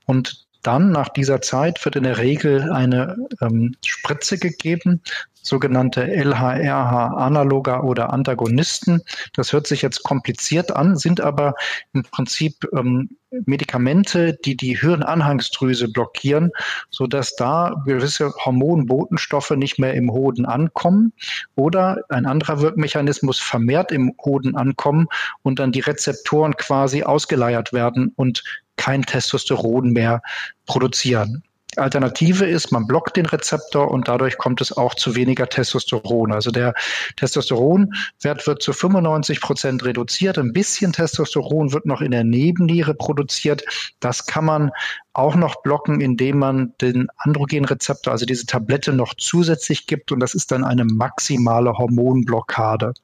und 0.07 0.47
dann 0.63 0.93
nach 0.93 1.11
dieser 1.11 1.43
Zeit 1.43 1.85
wird 1.85 1.97
in 1.97 2.05
der 2.05 2.17
Regel 2.17 2.73
eine 2.73 3.19
ähm, 3.43 3.77
Spritze 3.85 4.39
gegeben, 4.39 5.03
sogenannte 5.43 6.03
LHRH-Analoga 6.03 7.81
oder 7.81 8.13
Antagonisten. 8.13 9.03
Das 9.35 9.53
hört 9.53 9.67
sich 9.67 9.83
jetzt 9.83 10.03
kompliziert 10.03 10.71
an, 10.75 10.97
sind 10.97 11.21
aber 11.21 11.55
im 11.93 12.03
Prinzip 12.03 12.67
ähm, 12.73 13.11
Medikamente, 13.47 14.37
die 14.45 14.57
die 14.57 14.77
Hirnanhangsdrüse 14.77 15.89
blockieren, 15.89 16.51
so 16.91 17.07
dass 17.07 17.37
da 17.37 17.75
gewisse 17.87 18.33
Hormonbotenstoffe 18.45 19.51
nicht 19.51 19.79
mehr 19.79 19.95
im 19.95 20.11
Hoden 20.11 20.47
ankommen 20.47 21.13
oder 21.55 21.99
ein 22.09 22.27
anderer 22.27 22.61
Wirkmechanismus 22.61 23.39
vermehrt 23.39 23.93
im 23.93 24.15
Hoden 24.25 24.57
ankommen 24.57 25.07
und 25.43 25.61
dann 25.61 25.71
die 25.71 25.81
Rezeptoren 25.81 26.57
quasi 26.57 27.05
ausgeleiert 27.05 27.73
werden 27.73 28.13
und 28.17 28.43
kein 28.77 29.03
Testosteron 29.03 29.93
mehr 29.93 30.23
produzieren. 30.67 31.45
Alternative 31.77 32.47
ist, 32.47 32.73
man 32.73 32.87
blockt 32.87 33.17
den 33.17 33.27
Rezeptor 33.27 33.91
und 33.91 34.09
dadurch 34.09 34.39
kommt 34.39 34.61
es 34.61 34.77
auch 34.77 34.95
zu 34.95 35.15
weniger 35.15 35.49
Testosteron. 35.49 36.33
Also 36.33 36.51
der 36.51 36.75
Testosteronwert 37.17 38.47
wird 38.47 38.63
zu 38.63 38.73
95 38.73 39.41
Prozent 39.41 39.85
reduziert. 39.85 40.39
Ein 40.39 40.53
bisschen 40.53 40.93
Testosteron 40.93 41.73
wird 41.73 41.87
noch 41.87 42.01
in 42.01 42.11
der 42.11 42.25
Nebenniere 42.25 42.95
produziert. 42.95 43.63
Das 44.01 44.27
kann 44.27 44.45
man 44.45 44.73
auch 45.13 45.35
noch 45.35 45.63
blocken, 45.63 46.01
indem 46.01 46.39
man 46.39 46.73
den 46.81 47.09
Androgenrezeptor, 47.17 48.13
also 48.13 48.27
diese 48.27 48.47
Tablette 48.47 48.93
noch 48.93 49.15
zusätzlich 49.15 49.87
gibt 49.87 50.13
und 50.13 50.21
das 50.21 50.35
ist 50.35 50.53
dann 50.53 50.65
eine 50.65 50.85
maximale 50.85 51.77
Hormonblockade. 51.79 52.95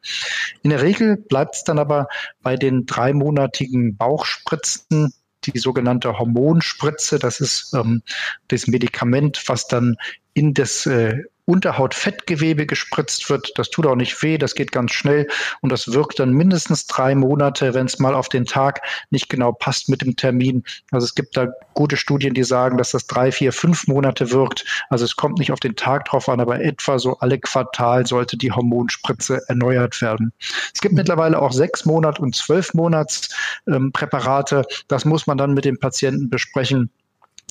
In 0.63 0.71
der 0.71 0.83
Regel 0.83 1.17
bleibt 1.17 1.57
es 1.57 1.65
dann 1.65 1.79
aber 1.79 2.09
bei 2.43 2.57
den 2.57 2.87
dreimonatigen 2.87 3.97
Bauchspritzen 3.97 5.13
die 5.47 5.59
sogenannte 5.59 6.19
Hormonspritze. 6.19 7.19
Das 7.19 7.41
ist 7.41 7.75
ähm, 7.75 8.03
das 8.49 8.67
Medikament, 8.67 9.43
was 9.47 9.67
dann 9.67 9.97
in 10.35 10.55
das 10.55 10.87
äh, 10.87 11.23
Unterhautfettgewebe 11.47 12.67
gespritzt 12.67 13.31
wird. 13.31 13.53
Das 13.57 13.71
tut 13.71 13.87
auch 13.87 13.95
nicht 13.95 14.21
weh, 14.23 14.37
das 14.37 14.55
geht 14.55 14.73
ganz 14.73 14.93
schnell 14.93 15.29
und 15.61 15.71
das 15.71 15.93
wirkt 15.93 16.19
dann 16.19 16.33
mindestens 16.33 16.87
drei 16.87 17.15
Monate, 17.15 17.73
wenn 17.73 17.87
es 17.87 17.99
mal 17.99 18.15
auf 18.15 18.29
den 18.29 18.45
Tag 18.45 18.83
nicht 19.11 19.29
genau 19.29 19.53
passt 19.53 19.89
mit 19.89 20.03
dem 20.03 20.17
Termin. 20.17 20.65
Also 20.91 21.05
es 21.05 21.15
gibt 21.15 21.37
da 21.37 21.49
gute 21.75 21.97
Studien, 21.97 22.35
die 22.35 22.45
sagen, 22.45 22.77
dass 22.77 22.91
das 22.91 23.07
drei, 23.07 23.31
vier, 23.31 23.53
fünf 23.53 23.87
Monate 23.87 24.33
wirkt. 24.33 24.65
Also 24.91 25.05
es 25.05 25.17
kommt 25.17 25.39
nicht 25.39 25.53
auf 25.53 25.61
den 25.61 25.77
Tag 25.77 26.07
drauf 26.07 26.29
an, 26.29 26.41
aber 26.41 26.61
etwa 26.61 26.99
so 26.99 27.17
alle 27.19 27.39
Quartal 27.39 28.07
sollte 28.07 28.37
die 28.37 28.51
Hormonspritze 28.51 29.41
erneuert 29.49 30.03
werden. 30.03 30.33
Es 30.75 30.81
gibt 30.81 30.95
mittlerweile 30.95 31.41
auch 31.41 31.53
sechs 31.53 31.85
Monat 31.85 32.19
und 32.19 32.35
zwölf 32.35 32.75
Monats 32.75 33.35
ähm, 33.69 33.93
Präparate. 33.93 34.67
Das 34.89 35.05
muss 35.05 35.27
man 35.27 35.39
dann 35.39 35.55
mit 35.55 35.65
dem 35.65 35.79
Patienten 35.79 36.29
besprechen 36.29 36.91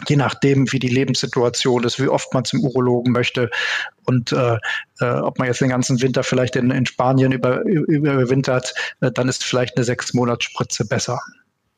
je 0.08 0.18
nachdem, 0.18 0.72
wie 0.72 0.80
die 0.80 0.90
Lebenssituation 0.90 1.84
ist, 1.84 2.02
wie 2.02 2.08
oft 2.08 2.34
man 2.34 2.46
zum 2.46 2.64
Urologen 2.64 3.14
möchte 3.14 3.50
und 4.06 4.32
äh, 4.32 4.58
äh, 5.00 5.06
ob 5.06 5.40
man 5.40 5.48
jetzt 5.48 5.62
den 5.62 5.70
ganzen 5.70 6.02
Winter 6.02 6.24
vielleicht 6.24 6.56
in, 6.56 6.72
in 6.72 6.86
Spanien 6.86 7.32
über, 7.32 7.64
überwintert, 7.64 8.74
äh, 9.02 9.12
dann 9.12 9.30
ist 9.30 9.44
vielleicht 9.44 9.78
eine 9.78 9.86
sechs 9.86 10.14
Monats 10.14 10.48
besser. 10.90 11.20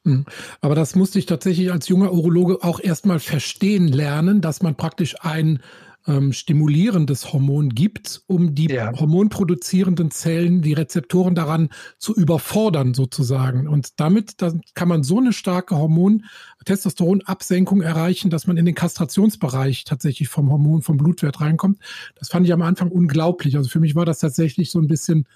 Hm. 0.03 0.25
Aber 0.61 0.75
das 0.75 0.95
musste 0.95 1.19
ich 1.19 1.25
tatsächlich 1.25 1.71
als 1.71 1.87
junger 1.87 2.11
Urologe 2.11 2.63
auch 2.63 2.79
erstmal 2.79 3.19
verstehen 3.19 3.87
lernen, 3.87 4.41
dass 4.41 4.61
man 4.61 4.75
praktisch 4.75 5.15
ein 5.21 5.59
ähm, 6.07 6.31
stimulierendes 6.31 7.33
Hormon 7.33 7.69
gibt, 7.69 8.23
um 8.27 8.55
die 8.55 8.69
ja. 8.69 8.97
hormonproduzierenden 8.97 10.09
Zellen, 10.09 10.61
die 10.61 10.73
Rezeptoren 10.73 11.35
daran 11.35 11.69
zu 11.99 12.15
überfordern 12.15 12.93
sozusagen. 12.93 13.67
Und 13.67 13.99
damit 13.99 14.35
kann 14.73 14.87
man 14.87 15.03
so 15.03 15.19
eine 15.19 15.33
starke 15.33 15.75
Hormon, 15.75 16.25
Testosteronabsenkung 16.65 17.81
erreichen, 17.81 18.29
dass 18.29 18.47
man 18.47 18.57
in 18.57 18.65
den 18.65 18.75
Kastrationsbereich 18.75 19.83
tatsächlich 19.83 20.29
vom 20.29 20.49
Hormon, 20.49 20.81
vom 20.81 20.97
Blutwert 20.97 21.41
reinkommt. 21.41 21.79
Das 22.15 22.29
fand 22.29 22.45
ich 22.45 22.53
am 22.53 22.61
Anfang 22.61 22.89
unglaublich. 22.89 23.57
Also 23.57 23.69
für 23.69 23.79
mich 23.79 23.95
war 23.95 24.05
das 24.05 24.19
tatsächlich 24.19 24.71
so 24.71 24.79
ein 24.79 24.87
bisschen 24.87 25.27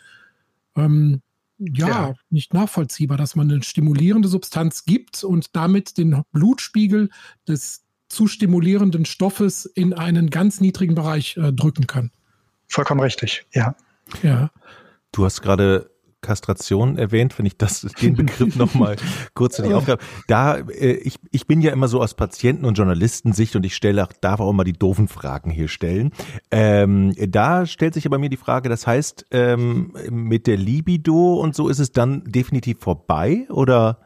ähm, 0.75 1.21
ja, 1.57 1.87
ja, 1.87 2.13
nicht 2.29 2.53
nachvollziehbar, 2.53 3.17
dass 3.17 3.35
man 3.35 3.51
eine 3.51 3.61
stimulierende 3.61 4.27
Substanz 4.27 4.85
gibt 4.85 5.23
und 5.23 5.55
damit 5.55 5.97
den 5.97 6.23
Blutspiegel 6.31 7.09
des 7.47 7.83
zu 8.11 8.27
stimulierenden 8.27 9.05
Stoffes 9.05 9.65
in 9.65 9.93
einen 9.93 10.29
ganz 10.29 10.61
niedrigen 10.61 10.95
Bereich 10.95 11.37
äh, 11.37 11.53
drücken 11.53 11.87
kann. 11.87 12.11
Vollkommen 12.67 13.01
richtig, 13.01 13.45
ja. 13.53 13.75
Ja. 14.21 14.51
Du 15.11 15.25
hast 15.25 15.41
gerade 15.41 15.89
Kastration 16.21 16.97
erwähnt, 16.97 17.37
wenn 17.39 17.45
ich 17.45 17.57
das, 17.57 17.81
den 17.81 18.15
Begriff 18.15 18.55
nochmal 18.55 18.95
kurz 19.33 19.59
in 19.59 19.67
die 19.67 19.73
Aufgabe. 19.73 20.01
Da, 20.27 20.57
äh, 20.57 20.93
ich, 20.93 21.15
ich 21.31 21.47
bin 21.47 21.61
ja 21.61 21.71
immer 21.71 21.87
so 21.87 22.01
aus 22.01 22.13
Patienten- 22.13 22.65
und 22.65 22.75
Journalistensicht 22.77 23.55
und 23.55 23.65
ich 23.65 23.75
stelle 23.75 24.03
auch, 24.03 24.13
darf 24.13 24.39
auch 24.39 24.49
immer 24.49 24.63
die 24.63 24.73
doofen 24.73 25.07
Fragen 25.07 25.49
hier 25.49 25.67
stellen. 25.67 26.11
Ähm, 26.51 27.13
da 27.17 27.65
stellt 27.65 27.95
sich 27.95 28.05
aber 28.05 28.19
mir 28.19 28.29
die 28.29 28.37
Frage, 28.37 28.69
das 28.69 28.85
heißt, 28.85 29.27
ähm, 29.31 29.93
mit 30.09 30.47
der 30.47 30.57
Libido 30.57 31.35
und 31.35 31.55
so 31.55 31.69
ist 31.69 31.79
es 31.79 31.91
dann 31.91 32.23
definitiv 32.25 32.79
vorbei 32.79 33.47
oder? 33.49 33.99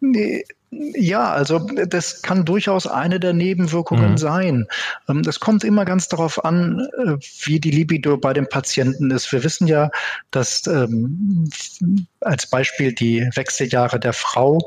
Nee, 0.00 0.44
ja, 0.70 1.32
also 1.32 1.58
das 1.58 2.22
kann 2.22 2.44
durchaus 2.44 2.86
eine 2.86 3.20
der 3.20 3.32
Nebenwirkungen 3.32 4.12
mhm. 4.12 4.18
sein. 4.18 4.66
Ähm, 5.08 5.22
das 5.22 5.40
kommt 5.40 5.64
immer 5.64 5.84
ganz 5.84 6.08
darauf 6.08 6.44
an, 6.44 6.88
äh, 6.98 7.16
wie 7.44 7.60
die 7.60 7.70
Libido 7.70 8.16
bei 8.16 8.32
dem 8.32 8.48
Patienten 8.48 9.10
ist. 9.10 9.30
Wir 9.32 9.44
wissen 9.44 9.68
ja, 9.68 9.90
dass 10.30 10.66
ähm, 10.66 11.48
als 12.20 12.48
Beispiel 12.48 12.92
die 12.92 13.28
Wechseljahre 13.34 14.00
der 14.00 14.12
Frau 14.12 14.58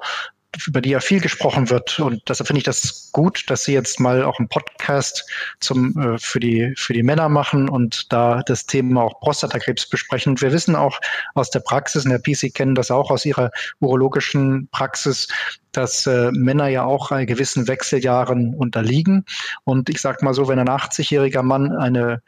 über 0.66 0.82
die 0.82 0.90
ja 0.90 1.00
viel 1.00 1.20
gesprochen 1.22 1.70
wird. 1.70 2.00
Und 2.00 2.28
deshalb 2.28 2.48
finde 2.48 2.60
ich 2.60 2.64
das 2.64 3.10
gut, 3.12 3.50
dass 3.50 3.64
Sie 3.64 3.74
jetzt 3.74 4.00
mal 4.00 4.24
auch 4.24 4.40
einen 4.40 4.50
Podcast 4.50 5.26
zum, 5.60 5.98
äh, 5.98 6.18
für, 6.18 6.40
die, 6.40 6.74
für 6.76 6.94
die 6.94 7.04
Männer 7.04 7.30
machen 7.30 7.70
und 7.70 8.12
da 8.12 8.42
das 8.46 8.66
Thema 8.66 9.04
auch 9.04 9.20
Prostatakrebs 9.20 9.88
besprechen. 9.88 10.40
wir 10.42 10.52
wissen 10.52 10.76
auch 10.76 11.00
aus 11.36 11.50
der 11.50 11.60
Praxis, 11.60 12.06
Herr 12.06 12.20
Pies, 12.20 12.40
Sie 12.40 12.52
kennen 12.52 12.76
das 12.76 12.92
auch 12.92 13.12
aus 13.12 13.26
Ihrer 13.26 13.52
urologischen 13.80 14.68
Praxis, 14.72 15.28
dass 15.72 16.08
äh, 16.08 16.32
Männer 16.32 16.68
ja 16.68 16.84
auch 16.84 17.10
gewissen 17.10 17.68
Wechseljahren 17.68 18.56
unterliegen. 18.56 19.26
Und 19.64 19.90
ich 19.90 20.02
sage 20.02 20.26
mal 20.26 20.34
so, 20.34 20.48
wenn 20.48 20.60
ein 20.60 20.70
80-jähriger 20.70 21.44
Mann 21.44 21.76
eine 21.76 22.22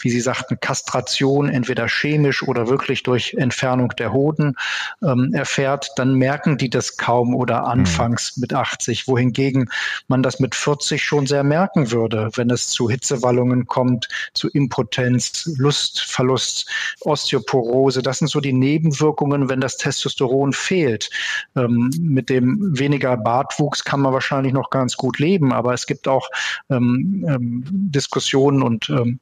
wie 0.00 0.10
Sie 0.10 0.20
sagten, 0.20 0.58
Kastration, 0.60 1.48
entweder 1.48 1.88
chemisch 1.88 2.42
oder 2.42 2.68
wirklich 2.68 3.02
durch 3.02 3.34
Entfernung 3.34 3.90
der 3.98 4.12
Hoden 4.12 4.54
ähm, 5.02 5.32
erfährt, 5.34 5.90
dann 5.96 6.14
merken 6.14 6.56
die 6.56 6.70
das 6.70 6.96
kaum 6.96 7.34
oder 7.34 7.60
mhm. 7.60 7.66
anfangs 7.66 8.36
mit 8.36 8.52
80, 8.52 9.08
wohingegen 9.08 9.70
man 10.06 10.22
das 10.22 10.40
mit 10.40 10.54
40 10.54 11.02
schon 11.02 11.26
sehr 11.26 11.44
merken 11.44 11.90
würde, 11.90 12.30
wenn 12.34 12.50
es 12.50 12.68
zu 12.68 12.88
Hitzewallungen 12.88 13.66
kommt, 13.66 14.08
zu 14.34 14.48
Impotenz, 14.48 15.50
Lustverlust, 15.58 16.70
Osteoporose. 17.00 18.02
Das 18.02 18.18
sind 18.18 18.28
so 18.28 18.40
die 18.40 18.52
Nebenwirkungen, 18.52 19.48
wenn 19.48 19.60
das 19.60 19.76
Testosteron 19.76 20.52
fehlt. 20.52 21.10
Ähm, 21.56 21.90
mit 22.00 22.28
dem 22.28 22.78
weniger 22.78 23.16
Bartwuchs 23.16 23.84
kann 23.84 24.00
man 24.00 24.12
wahrscheinlich 24.12 24.52
noch 24.52 24.70
ganz 24.70 24.96
gut 24.96 25.18
leben, 25.18 25.52
aber 25.52 25.74
es 25.74 25.86
gibt 25.86 26.08
auch 26.08 26.28
ähm, 26.70 27.26
ähm 27.28 27.64
Diskussionen 27.68 28.62
und 28.62 28.90
ähm, 28.90 29.20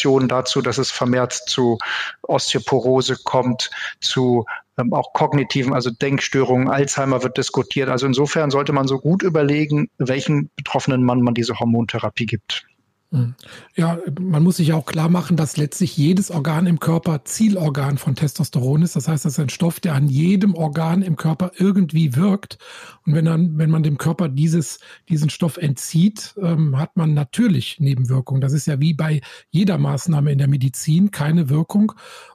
Publikationen 0.00 0.28
dazu, 0.28 0.62
dass 0.62 0.78
es 0.78 0.90
vermehrt 0.90 1.32
zu 1.32 1.78
Osteoporose 2.22 3.16
kommt, 3.24 3.70
zu 4.00 4.46
ähm, 4.78 4.92
auch 4.92 5.12
kognitiven, 5.12 5.74
also 5.74 5.90
Denkstörungen, 5.90 6.68
Alzheimer 6.68 7.22
wird 7.22 7.36
diskutiert. 7.36 7.88
Also 7.88 8.06
insofern 8.06 8.50
sollte 8.50 8.72
man 8.72 8.88
so 8.88 8.98
gut 8.98 9.22
überlegen, 9.22 9.90
welchen 9.98 10.50
betroffenen 10.56 11.04
Mann 11.04 11.20
man 11.20 11.34
diese 11.34 11.58
Hormontherapie 11.58 12.26
gibt. 12.26 12.64
Ja, 13.74 13.98
man 14.20 14.44
muss 14.44 14.58
sich 14.58 14.72
auch 14.72 14.86
klar 14.86 15.08
machen, 15.08 15.36
dass 15.36 15.56
letztlich 15.56 15.96
jedes 15.96 16.30
Organ 16.30 16.68
im 16.68 16.78
Körper 16.78 17.24
Zielorgan 17.24 17.98
von 17.98 18.14
Testosteron 18.14 18.82
ist. 18.82 18.94
Das 18.94 19.08
heißt, 19.08 19.24
das 19.24 19.32
ist 19.32 19.40
ein 19.40 19.48
Stoff, 19.48 19.80
der 19.80 19.94
an 19.94 20.08
jedem 20.08 20.54
Organ 20.54 21.02
im 21.02 21.16
Körper 21.16 21.50
irgendwie 21.56 22.14
wirkt. 22.14 22.58
Und 23.04 23.14
wenn, 23.14 23.24
dann, 23.24 23.58
wenn 23.58 23.70
man 23.70 23.82
dem 23.82 23.98
Körper 23.98 24.28
dieses, 24.28 24.78
diesen 25.08 25.28
Stoff 25.28 25.56
entzieht, 25.56 26.34
ähm, 26.40 26.78
hat 26.78 26.96
man 26.96 27.12
natürlich 27.12 27.80
Nebenwirkungen. 27.80 28.40
Das 28.40 28.52
ist 28.52 28.66
ja 28.66 28.80
wie 28.80 28.94
bei 28.94 29.22
jeder 29.50 29.76
Maßnahme 29.78 30.30
in 30.30 30.38
der 30.38 30.48
Medizin 30.48 31.10
keine 31.10 31.48
Wirkung 31.48 31.92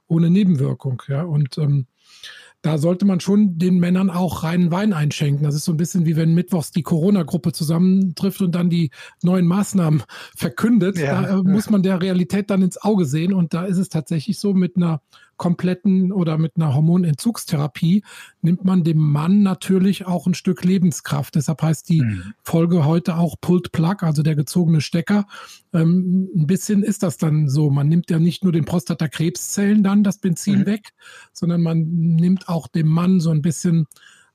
ohne 0.08 0.29
Nebenwirkung. 0.29 1.01
Ja, 1.08 1.24
und 1.24 1.58
ähm, 1.58 1.88
da 2.65 2.79
sollte 2.79 3.05
man 3.05 3.19
schon 3.19 3.60
den 3.60 3.77
Männern 3.77 4.10
auch 4.10 4.41
reinen 4.41 4.72
Wein 4.72 4.91
einschenken. 4.91 5.43
Das 5.43 5.53
ist 5.53 5.65
so 5.65 5.74
ein 5.74 5.77
bisschen 5.77 6.07
wie 6.07 6.15
wenn 6.15 6.34
mittwochs 6.34 6.72
die 6.72 6.81
Corona-Gruppe 6.81 7.51
zusammentrifft 7.51 8.41
und 8.41 8.55
dann 8.55 8.72
die 8.72 8.89
neuen 9.22 9.45
Maßnahmen 9.45 10.01
verkündet. 10.36 10.98
Ja, 10.98 11.22
da 11.22 11.38
äh, 11.38 11.43
muss 11.43 11.69
man 11.69 11.84
der 11.84 12.01
Realität 12.01 12.50
dann 12.50 12.63
ins 12.63 12.81
Auge 12.81 13.05
sehen. 13.05 13.34
Und 13.34 13.53
da 13.53 13.65
ist 13.65 13.77
es 13.77 13.89
tatsächlich 13.89 14.39
so 14.39 14.55
mit 14.55 14.77
einer 14.77 15.01
kompletten 15.38 16.12
oder 16.12 16.38
mit 16.38 16.54
einer 16.56 16.74
Hormonentzugstherapie 16.74 18.04
nimmt 18.42 18.63
man 18.63 18.84
dem 18.84 18.98
Mann 18.98 19.44
natürlich 19.44 20.06
auch 20.06 20.27
ein 20.27 20.34
Stück 20.34 20.63
Lebenskraft. 20.63 21.36
Deshalb 21.36 21.62
heißt 21.62 21.89
die 21.89 22.01
mhm. 22.01 22.34
Folge 22.42 22.86
heute 22.86 23.18
auch 23.18 23.36
Pulled 23.42 23.72
Plug, 23.72 23.98
also 24.01 24.24
der 24.24 24.36
gezogene 24.36 24.82
Stecker. 24.82 25.27
Ähm, 25.74 26.30
ein 26.36 26.48
bisschen 26.48 26.84
ist 26.84 27.04
das 27.04 27.18
dann 27.18 27.50
so. 27.50 27.70
Man 27.70 27.89
nimmt 27.89 28.10
ja 28.10 28.20
nicht 28.20 28.44
nur 28.44 28.54
den 28.54 28.65
Prostatakrebszellen 28.65 29.84
dann 29.84 30.04
das 30.04 30.20
Benzin 30.20 30.60
mhm. 30.60 30.65
weg, 30.65 30.89
sondern 31.34 31.62
man 31.62 31.84
nimmt 31.86 32.48
auch 32.48 32.68
dem 32.68 32.88
Mann 32.88 33.20
so 33.20 33.32
ein 33.32 33.42
bisschen 33.42 33.88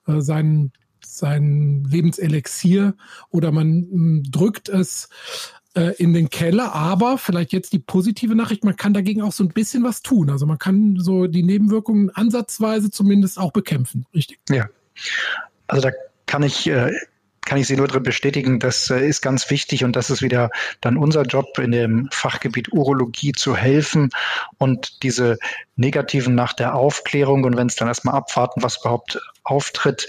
äh, 0.06 0.20
seinen 0.20 0.72
sein 1.02 1.84
Lebenselixier 1.88 2.94
oder 3.30 3.52
man 3.52 4.22
drückt 4.30 4.68
es 4.68 5.08
äh, 5.74 5.94
in 5.98 6.12
den 6.12 6.30
Keller, 6.30 6.74
aber 6.74 7.18
vielleicht 7.18 7.52
jetzt 7.52 7.72
die 7.72 7.78
positive 7.78 8.34
Nachricht, 8.34 8.64
man 8.64 8.76
kann 8.76 8.94
dagegen 8.94 9.22
auch 9.22 9.32
so 9.32 9.44
ein 9.44 9.48
bisschen 9.48 9.84
was 9.84 10.02
tun. 10.02 10.30
Also 10.30 10.46
man 10.46 10.58
kann 10.58 10.96
so 10.98 11.26
die 11.26 11.42
Nebenwirkungen 11.42 12.10
ansatzweise 12.10 12.90
zumindest 12.90 13.38
auch 13.38 13.52
bekämpfen, 13.52 14.06
richtig? 14.14 14.40
Ja. 14.48 14.68
Also 15.66 15.88
da 15.88 15.90
kann 16.26 16.42
ich 16.42 16.66
äh, 16.66 16.92
kann 17.50 17.58
ich 17.58 17.66
Sie 17.66 17.76
nur 17.76 17.88
drin 17.88 18.02
bestätigen, 18.02 18.60
das 18.60 18.90
äh, 18.90 19.04
ist 19.04 19.22
ganz 19.22 19.50
wichtig 19.50 19.82
und 19.82 19.96
das 19.96 20.10
ist 20.10 20.22
wieder 20.22 20.50
dann 20.80 20.96
unser 20.96 21.22
Job 21.22 21.58
in 21.58 21.72
dem 21.72 22.08
Fachgebiet 22.12 22.72
Urologie 22.72 23.32
zu 23.32 23.56
helfen 23.56 24.10
und 24.58 25.02
diese 25.02 25.36
negativen 25.74 26.36
nach 26.36 26.52
der 26.52 26.74
Aufklärung 26.74 27.44
und 27.44 27.56
wenn 27.56 27.66
es 27.66 27.76
dann 27.76 27.88
erstmal 27.88 28.14
abwarten, 28.14 28.62
was 28.62 28.78
überhaupt 28.78 29.20
auftritt, 29.42 30.08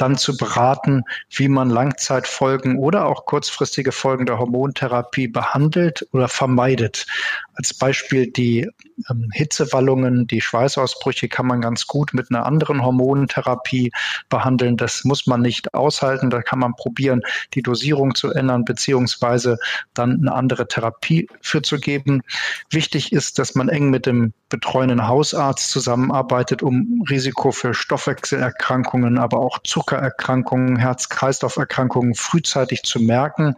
dann 0.00 0.16
zu 0.16 0.36
beraten, 0.36 1.04
wie 1.30 1.48
man 1.48 1.68
Langzeitfolgen 1.68 2.78
oder 2.78 3.06
auch 3.06 3.26
kurzfristige 3.26 3.92
Folgen 3.92 4.26
der 4.26 4.38
Hormontherapie 4.38 5.28
behandelt 5.28 6.06
oder 6.12 6.28
vermeidet. 6.28 7.06
Als 7.54 7.74
Beispiel 7.74 8.30
die 8.30 8.70
ähm, 9.10 9.28
Hitzewallungen, 9.32 10.26
die 10.26 10.40
Schweißausbrüche 10.40 11.28
kann 11.28 11.46
man 11.46 11.60
ganz 11.60 11.86
gut 11.86 12.14
mit 12.14 12.30
einer 12.30 12.46
anderen 12.46 12.82
Hormontherapie 12.82 13.92
behandeln. 14.30 14.76
Das 14.78 15.04
muss 15.04 15.26
man 15.26 15.42
nicht 15.42 15.74
aushalten. 15.74 16.30
Da 16.30 16.40
kann 16.42 16.58
man 16.58 16.74
probieren, 16.74 17.20
die 17.54 17.62
Dosierung 17.62 18.14
zu 18.14 18.30
ändern, 18.30 18.64
beziehungsweise 18.64 19.58
dann 19.92 20.20
eine 20.20 20.32
andere 20.32 20.68
Therapie 20.68 21.28
für 21.42 21.60
zu 21.60 21.78
geben. 21.78 22.22
Wichtig 22.70 23.12
ist, 23.12 23.38
dass 23.38 23.54
man 23.54 23.68
eng 23.68 23.90
mit 23.90 24.06
dem 24.06 24.32
betreuenden 24.48 25.06
Hausarzt 25.06 25.70
zusammenarbeitet, 25.70 26.62
um 26.62 27.04
Risiko 27.08 27.52
für 27.52 27.74
Stoffwechselerkrankungen, 27.74 29.18
aber 29.18 29.38
auch 29.38 29.58
Zuckererkrankungen, 29.90 30.76
Herz-Kreislauf-Erkrankungen 30.76 32.14
frühzeitig 32.14 32.82
zu 32.84 33.00
merken. 33.00 33.56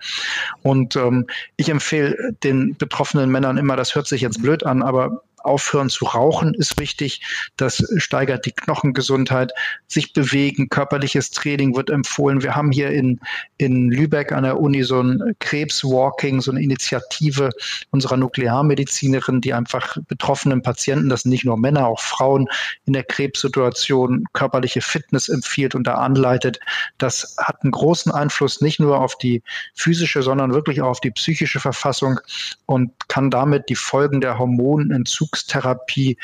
Und 0.63 0.97
ähm, 0.97 1.27
ich 1.57 1.69
empfehle 1.69 2.33
den 2.43 2.75
betroffenen 2.77 3.31
Männern 3.31 3.59
immer, 3.59 3.77
das 3.77 3.95
hört 3.95 4.07
sich 4.07 4.23
jetzt 4.23 4.41
blöd 4.41 4.65
an, 4.65 4.83
aber 4.83 5.23
Aufhören 5.45 5.91
zu 5.91 6.05
rauchen 6.05 6.55
ist 6.55 6.79
wichtig. 6.79 7.23
Das 7.57 7.85
steigert 7.97 8.47
die 8.47 8.53
Knochengesundheit. 8.53 9.53
Sich 9.87 10.13
bewegen, 10.13 10.69
körperliches 10.69 11.31
Training 11.31 11.77
wird 11.77 11.91
empfohlen. 11.91 12.43
Wir 12.43 12.55
haben 12.55 12.73
hier 12.73 12.91
in, 12.91 13.21
in 13.59 13.91
Lübeck 13.91 14.33
an 14.33 14.45
der 14.45 14.61
Uni 14.61 14.83
so 14.83 15.01
ein 15.01 15.35
Krebswalking, 15.41 16.41
so 16.41 16.51
eine 16.51 16.63
Initiative 16.63 17.51
unserer 17.91 18.17
Nuklearmedizinerin, 18.17 19.41
die 19.41 19.55
einfach 19.55 19.97
betroffenen 20.09 20.63
Patienten, 20.63 21.09
das 21.09 21.23
sind 21.23 21.31
nicht 21.31 21.45
nur 21.45 21.59
Männer, 21.59 21.87
auch 21.87 22.01
Frauen 22.01 22.49
in 22.85 22.93
der 22.93 23.05
Krebssituation 23.05 24.25
körperliche 24.33 24.81
Fitness 24.81 25.29
empfiehlt 25.29 25.75
und 25.75 25.87
da 25.87 25.95
anleitet. 25.95 26.61
Das 26.99 27.37
hat 27.39 27.63
einen 27.63 27.73
großen 27.73 28.13
Einfluss 28.13 28.61
nicht 28.61 28.81
nur 28.81 29.01
auf 29.01 29.17
die 29.19 29.43
physische, 29.75 30.23
sondern 30.23 30.53
wirklich 30.53 30.81
auch 30.83 30.89
auf 30.89 31.01
die 31.01 31.11
psychische 31.11 31.61
Verfassung 31.61 32.21
und 32.67 32.93
kann 33.09 33.31
damit 33.31 33.69
die 33.69 33.75
Folgen 33.75 34.21
der 34.21 34.39
Hormonentzug 34.39 35.32
Entzugstherapie 35.33 36.19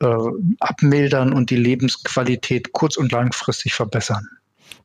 äh, 0.00 0.06
abmildern 0.60 1.32
und 1.32 1.50
die 1.50 1.56
Lebensqualität 1.56 2.72
kurz- 2.72 2.96
und 2.96 3.12
langfristig 3.12 3.74
verbessern. 3.74 4.28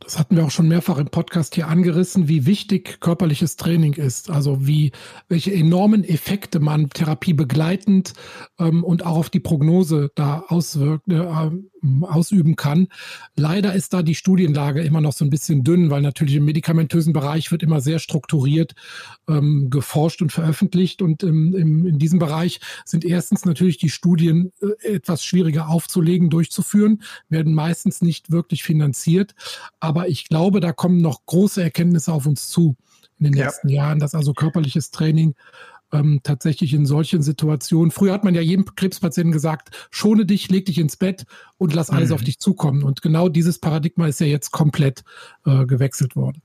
Das 0.03 0.19
hatten 0.19 0.35
wir 0.35 0.45
auch 0.45 0.51
schon 0.51 0.67
mehrfach 0.67 0.97
im 0.97 1.07
Podcast 1.07 1.55
hier 1.55 1.67
angerissen, 1.67 2.27
wie 2.27 2.45
wichtig 2.45 2.99
körperliches 2.99 3.55
Training 3.55 3.93
ist. 3.93 4.29
Also 4.29 4.67
wie, 4.67 4.91
welche 5.29 5.53
enormen 5.53 6.03
Effekte 6.03 6.59
man 6.59 6.89
Therapie 6.89 7.33
begleitend 7.33 8.13
ähm, 8.59 8.83
und 8.83 9.05
auch 9.05 9.17
auf 9.17 9.29
die 9.29 9.39
Prognose 9.39 10.11
da 10.15 10.43
auswirkt, 10.47 11.07
äh, 11.09 11.51
ausüben 12.01 12.55
kann. 12.55 12.87
Leider 13.35 13.73
ist 13.73 13.93
da 13.93 14.03
die 14.03 14.15
Studienlage 14.15 14.81
immer 14.81 15.01
noch 15.01 15.13
so 15.13 15.25
ein 15.25 15.29
bisschen 15.29 15.63
dünn, 15.63 15.89
weil 15.89 16.01
natürlich 16.01 16.35
im 16.35 16.45
medikamentösen 16.45 17.13
Bereich 17.13 17.51
wird 17.51 17.63
immer 17.63 17.81
sehr 17.81 17.99
strukturiert 17.99 18.73
ähm, 19.27 19.69
geforscht 19.69 20.21
und 20.21 20.31
veröffentlicht. 20.31 21.01
Und 21.01 21.23
im, 21.23 21.53
im, 21.55 21.85
in 21.85 21.99
diesem 21.99 22.19
Bereich 22.19 22.61
sind 22.85 23.03
erstens 23.05 23.45
natürlich 23.45 23.77
die 23.77 23.89
Studien 23.89 24.51
äh, 24.61 24.95
etwas 24.95 25.23
schwieriger 25.23 25.69
aufzulegen, 25.69 26.29
durchzuführen, 26.29 27.01
werden 27.29 27.53
meistens 27.53 28.01
nicht 28.01 28.31
wirklich 28.31 28.63
finanziert. 28.63 29.35
Aber 29.79 29.92
ich 30.07 30.27
glaube, 30.27 30.59
da 30.59 30.71
kommen 30.71 31.01
noch 31.01 31.25
große 31.25 31.61
Erkenntnisse 31.61 32.11
auf 32.11 32.25
uns 32.25 32.49
zu 32.49 32.75
in 33.19 33.25
den 33.25 33.33
nächsten 33.33 33.69
ja. 33.69 33.83
Jahren, 33.83 33.99
dass 33.99 34.15
also 34.15 34.33
körperliches 34.33 34.91
Training 34.91 35.35
ähm, 35.93 36.21
tatsächlich 36.23 36.73
in 36.73 36.85
solchen 36.85 37.21
Situationen. 37.21 37.91
Früher 37.91 38.13
hat 38.13 38.23
man 38.23 38.35
ja 38.35 38.41
jedem 38.41 38.65
Krebspatienten 38.75 39.31
gesagt, 39.31 39.87
schone 39.91 40.25
dich, 40.25 40.49
leg 40.49 40.65
dich 40.65 40.79
ins 40.79 40.97
Bett 40.97 41.25
und 41.57 41.73
lass 41.73 41.89
alles 41.89 42.09
mhm. 42.09 42.15
auf 42.15 42.23
dich 42.23 42.39
zukommen. 42.39 42.83
Und 42.83 43.01
genau 43.01 43.29
dieses 43.29 43.59
Paradigma 43.59 44.07
ist 44.07 44.19
ja 44.19 44.27
jetzt 44.27 44.51
komplett 44.51 45.03
äh, 45.45 45.65
gewechselt 45.65 46.15
worden. 46.15 46.41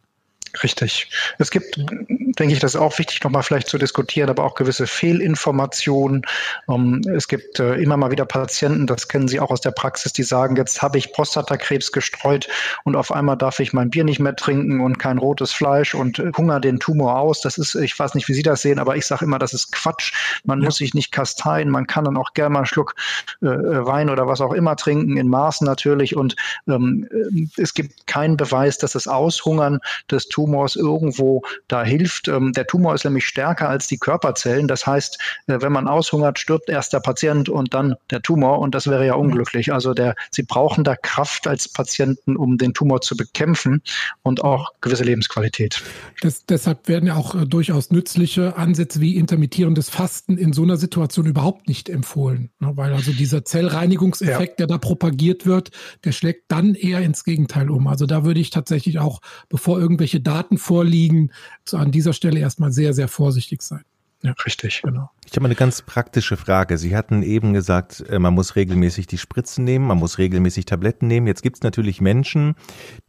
Richtig. 0.62 1.10
Es 1.38 1.50
gibt, 1.50 1.76
denke 1.76 2.52
ich, 2.52 2.58
das 2.58 2.74
ist 2.74 2.80
auch 2.80 2.98
wichtig, 2.98 3.22
nochmal 3.22 3.42
vielleicht 3.42 3.68
zu 3.68 3.78
diskutieren, 3.78 4.30
aber 4.30 4.44
auch 4.44 4.54
gewisse 4.54 4.86
Fehlinformationen. 4.86 6.22
Ähm, 6.68 7.02
es 7.14 7.28
gibt 7.28 7.60
äh, 7.60 7.74
immer 7.74 7.96
mal 7.96 8.10
wieder 8.10 8.24
Patienten, 8.24 8.86
das 8.86 9.08
kennen 9.08 9.28
Sie 9.28 9.40
auch 9.40 9.50
aus 9.50 9.60
der 9.60 9.70
Praxis, 9.70 10.12
die 10.12 10.22
sagen, 10.22 10.56
jetzt 10.56 10.82
habe 10.82 10.98
ich 10.98 11.12
Prostatakrebs 11.12 11.92
gestreut 11.92 12.48
und 12.84 12.96
auf 12.96 13.12
einmal 13.12 13.36
darf 13.36 13.60
ich 13.60 13.72
mein 13.72 13.90
Bier 13.90 14.04
nicht 14.04 14.20
mehr 14.20 14.36
trinken 14.36 14.80
und 14.80 14.98
kein 14.98 15.18
rotes 15.18 15.52
Fleisch 15.52 15.94
und 15.94 16.18
äh, 16.18 16.32
hunger 16.36 16.60
den 16.60 16.80
Tumor 16.80 17.18
aus. 17.18 17.40
Das 17.40 17.58
ist, 17.58 17.74
ich 17.74 17.98
weiß 17.98 18.14
nicht, 18.14 18.28
wie 18.28 18.34
Sie 18.34 18.42
das 18.42 18.62
sehen, 18.62 18.78
aber 18.78 18.96
ich 18.96 19.06
sage 19.06 19.24
immer, 19.24 19.38
das 19.38 19.54
ist 19.54 19.72
Quatsch. 19.72 20.12
Man 20.44 20.60
ja. 20.60 20.66
muss 20.66 20.76
sich 20.76 20.94
nicht 20.94 21.12
kasteien, 21.12 21.70
man 21.70 21.86
kann 21.86 22.04
dann 22.04 22.16
auch 22.16 22.32
gerne 22.34 22.50
mal 22.50 22.60
einen 22.60 22.66
Schluck 22.66 22.94
äh, 23.42 23.46
Wein 23.46 24.10
oder 24.10 24.26
was 24.26 24.40
auch 24.40 24.52
immer 24.52 24.76
trinken, 24.76 25.16
in 25.16 25.28
Maßen 25.28 25.64
natürlich. 25.64 26.16
Und 26.16 26.36
ähm, 26.66 27.08
es 27.56 27.74
gibt 27.74 28.06
keinen 28.06 28.36
Beweis, 28.36 28.78
dass 28.78 28.92
das 28.92 29.06
Aushungern 29.08 29.80
des 30.10 30.28
Tumors 30.28 30.47
Tumors 30.48 30.76
irgendwo 30.76 31.42
da 31.68 31.84
hilft. 31.84 32.28
Ähm, 32.28 32.52
der 32.54 32.66
Tumor 32.66 32.94
ist 32.94 33.04
nämlich 33.04 33.26
stärker 33.26 33.68
als 33.68 33.86
die 33.86 33.98
Körperzellen. 33.98 34.66
Das 34.66 34.86
heißt, 34.86 35.18
äh, 35.46 35.58
wenn 35.60 35.72
man 35.72 35.86
aushungert, 35.86 36.38
stirbt 36.38 36.70
erst 36.70 36.94
der 36.94 37.00
Patient 37.00 37.50
und 37.50 37.74
dann 37.74 37.96
der 38.10 38.22
Tumor 38.22 38.60
und 38.60 38.74
das 38.74 38.86
wäre 38.86 39.04
ja 39.04 39.14
unglücklich. 39.14 39.72
Also 39.74 39.92
der, 39.92 40.14
Sie 40.30 40.42
brauchen 40.42 40.84
da 40.84 40.96
Kraft 40.96 41.46
als 41.46 41.68
Patienten, 41.68 42.36
um 42.36 42.56
den 42.56 42.72
Tumor 42.72 43.02
zu 43.02 43.14
bekämpfen 43.14 43.82
und 44.22 44.42
auch 44.42 44.72
gewisse 44.80 45.04
Lebensqualität. 45.04 45.82
Das, 46.22 46.46
deshalb 46.46 46.88
werden 46.88 47.06
ja 47.08 47.16
auch 47.16 47.34
äh, 47.34 47.44
durchaus 47.44 47.90
nützliche 47.90 48.56
Ansätze 48.56 49.02
wie 49.02 49.16
intermittierendes 49.16 49.90
Fasten 49.90 50.38
in 50.38 50.54
so 50.54 50.62
einer 50.62 50.78
Situation 50.78 51.26
überhaupt 51.26 51.68
nicht 51.68 51.90
empfohlen, 51.90 52.50
ne? 52.58 52.72
weil 52.74 52.94
also 52.94 53.12
dieser 53.12 53.44
Zellreinigungseffekt, 53.44 54.60
ja. 54.60 54.66
der 54.66 54.66
da 54.66 54.78
propagiert 54.78 55.44
wird, 55.44 55.72
der 56.04 56.12
schlägt 56.12 56.44
dann 56.48 56.74
eher 56.74 57.00
ins 57.00 57.24
Gegenteil 57.24 57.70
um. 57.70 57.86
Also 57.86 58.06
da 58.06 58.24
würde 58.24 58.40
ich 58.40 58.48
tatsächlich 58.48 58.98
auch, 58.98 59.20
bevor 59.50 59.78
irgendwelche 59.78 60.20
Daten 60.28 60.58
vorliegen, 60.58 61.30
so 61.64 61.78
an 61.78 61.90
dieser 61.90 62.12
Stelle 62.12 62.38
erstmal 62.38 62.70
sehr, 62.70 62.92
sehr 62.92 63.08
vorsichtig 63.08 63.62
sein. 63.62 63.82
Ja, 64.22 64.32
richtig. 64.44 64.82
Genau. 64.82 65.10
Ich 65.26 65.36
habe 65.36 65.46
eine 65.46 65.54
ganz 65.54 65.80
praktische 65.80 66.36
Frage. 66.36 66.76
Sie 66.76 66.96
hatten 66.96 67.22
eben 67.22 67.52
gesagt, 67.52 68.04
äh, 68.10 68.18
man 68.18 68.34
muss 68.34 68.56
regelmäßig 68.56 69.06
die 69.06 69.16
Spritzen 69.16 69.64
nehmen, 69.64 69.86
man 69.86 69.98
muss 69.98 70.18
regelmäßig 70.18 70.64
Tabletten 70.64 71.06
nehmen. 71.06 71.28
Jetzt 71.28 71.42
gibt 71.42 71.58
es 71.58 71.62
natürlich 71.62 72.00
Menschen, 72.00 72.56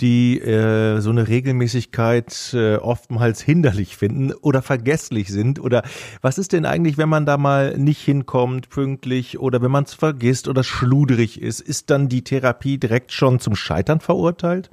die 0.01 0.39
äh, 0.39 1.01
so 1.01 1.09
eine 1.09 1.27
Regelmäßigkeit 1.27 2.53
äh, 2.53 2.75
oftmals 2.75 3.41
hinderlich 3.41 3.97
finden 3.97 4.33
oder 4.33 4.61
vergesslich 4.61 5.29
sind. 5.29 5.59
Oder 5.59 5.81
was 6.21 6.37
ist 6.37 6.53
denn 6.53 6.65
eigentlich, 6.65 6.99
wenn 6.99 7.09
man 7.09 7.25
da 7.25 7.37
mal 7.37 7.75
nicht 7.77 8.01
hinkommt 8.01 8.69
pünktlich 8.69 9.39
oder 9.39 9.63
wenn 9.63 9.71
man 9.71 9.85
es 9.85 9.95
vergisst 9.95 10.47
oder 10.47 10.63
schluderig 10.63 11.41
ist? 11.41 11.59
Ist 11.59 11.89
dann 11.89 12.07
die 12.07 12.23
Therapie 12.23 12.77
direkt 12.77 13.11
schon 13.11 13.39
zum 13.39 13.55
Scheitern 13.55 13.99
verurteilt? 13.99 14.69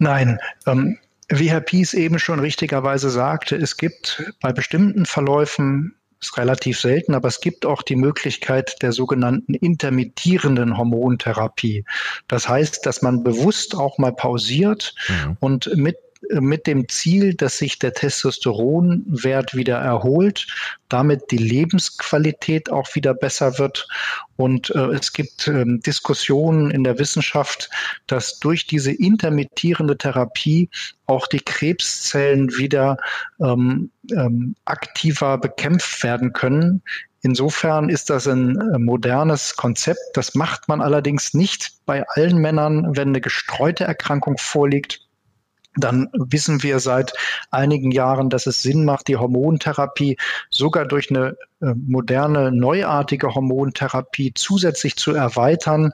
Nein, 0.00 0.40
ähm, 0.66 0.98
wie 1.28 1.50
Herr 1.50 1.60
Pies 1.60 1.94
eben 1.94 2.18
schon 2.18 2.40
richtigerweise 2.40 3.10
sagte, 3.10 3.54
es 3.54 3.76
gibt 3.76 4.24
bei 4.40 4.52
bestimmten 4.52 5.06
Verläufen 5.06 5.94
ist 6.20 6.36
relativ 6.36 6.78
selten, 6.80 7.14
aber 7.14 7.28
es 7.28 7.40
gibt 7.40 7.64
auch 7.64 7.82
die 7.82 7.96
Möglichkeit 7.96 8.82
der 8.82 8.92
sogenannten 8.92 9.54
intermittierenden 9.54 10.76
Hormontherapie. 10.76 11.84
Das 12.28 12.48
heißt, 12.48 12.84
dass 12.84 13.02
man 13.02 13.22
bewusst 13.22 13.74
auch 13.74 13.98
mal 13.98 14.12
pausiert 14.12 14.94
mhm. 15.08 15.36
und 15.40 15.76
mit 15.76 15.96
mit 16.28 16.66
dem 16.66 16.88
Ziel, 16.88 17.34
dass 17.34 17.58
sich 17.58 17.78
der 17.78 17.94
Testosteronwert 17.94 19.54
wieder 19.54 19.78
erholt, 19.78 20.46
damit 20.88 21.30
die 21.30 21.38
Lebensqualität 21.38 22.70
auch 22.70 22.94
wieder 22.94 23.14
besser 23.14 23.58
wird. 23.58 23.88
Und 24.36 24.70
äh, 24.70 24.92
es 24.92 25.12
gibt 25.12 25.48
ähm, 25.48 25.80
Diskussionen 25.80 26.70
in 26.70 26.84
der 26.84 26.98
Wissenschaft, 26.98 27.70
dass 28.06 28.38
durch 28.38 28.66
diese 28.66 28.92
intermittierende 28.92 29.96
Therapie 29.96 30.68
auch 31.06 31.26
die 31.26 31.40
Krebszellen 31.40 32.50
wieder 32.56 32.98
ähm, 33.40 33.90
ähm, 34.12 34.54
aktiver 34.64 35.38
bekämpft 35.38 36.02
werden 36.02 36.32
können. 36.32 36.82
Insofern 37.22 37.90
ist 37.90 38.08
das 38.08 38.26
ein 38.26 38.58
äh, 38.58 38.78
modernes 38.78 39.56
Konzept. 39.56 40.00
Das 40.14 40.34
macht 40.34 40.68
man 40.68 40.80
allerdings 40.80 41.34
nicht 41.34 41.72
bei 41.84 42.06
allen 42.08 42.38
Männern, 42.38 42.96
wenn 42.96 43.08
eine 43.08 43.20
gestreute 43.20 43.84
Erkrankung 43.84 44.38
vorliegt 44.38 45.06
dann 45.76 46.08
wissen 46.12 46.62
wir 46.62 46.80
seit 46.80 47.12
einigen 47.50 47.92
Jahren, 47.92 48.28
dass 48.28 48.46
es 48.46 48.62
Sinn 48.62 48.84
macht, 48.84 49.08
die 49.08 49.16
Hormontherapie 49.16 50.16
sogar 50.50 50.84
durch 50.84 51.10
eine 51.10 51.36
äh, 51.60 51.74
moderne, 51.74 52.50
neuartige 52.50 53.34
Hormontherapie 53.34 54.32
zusätzlich 54.34 54.96
zu 54.96 55.12
erweitern. 55.12 55.92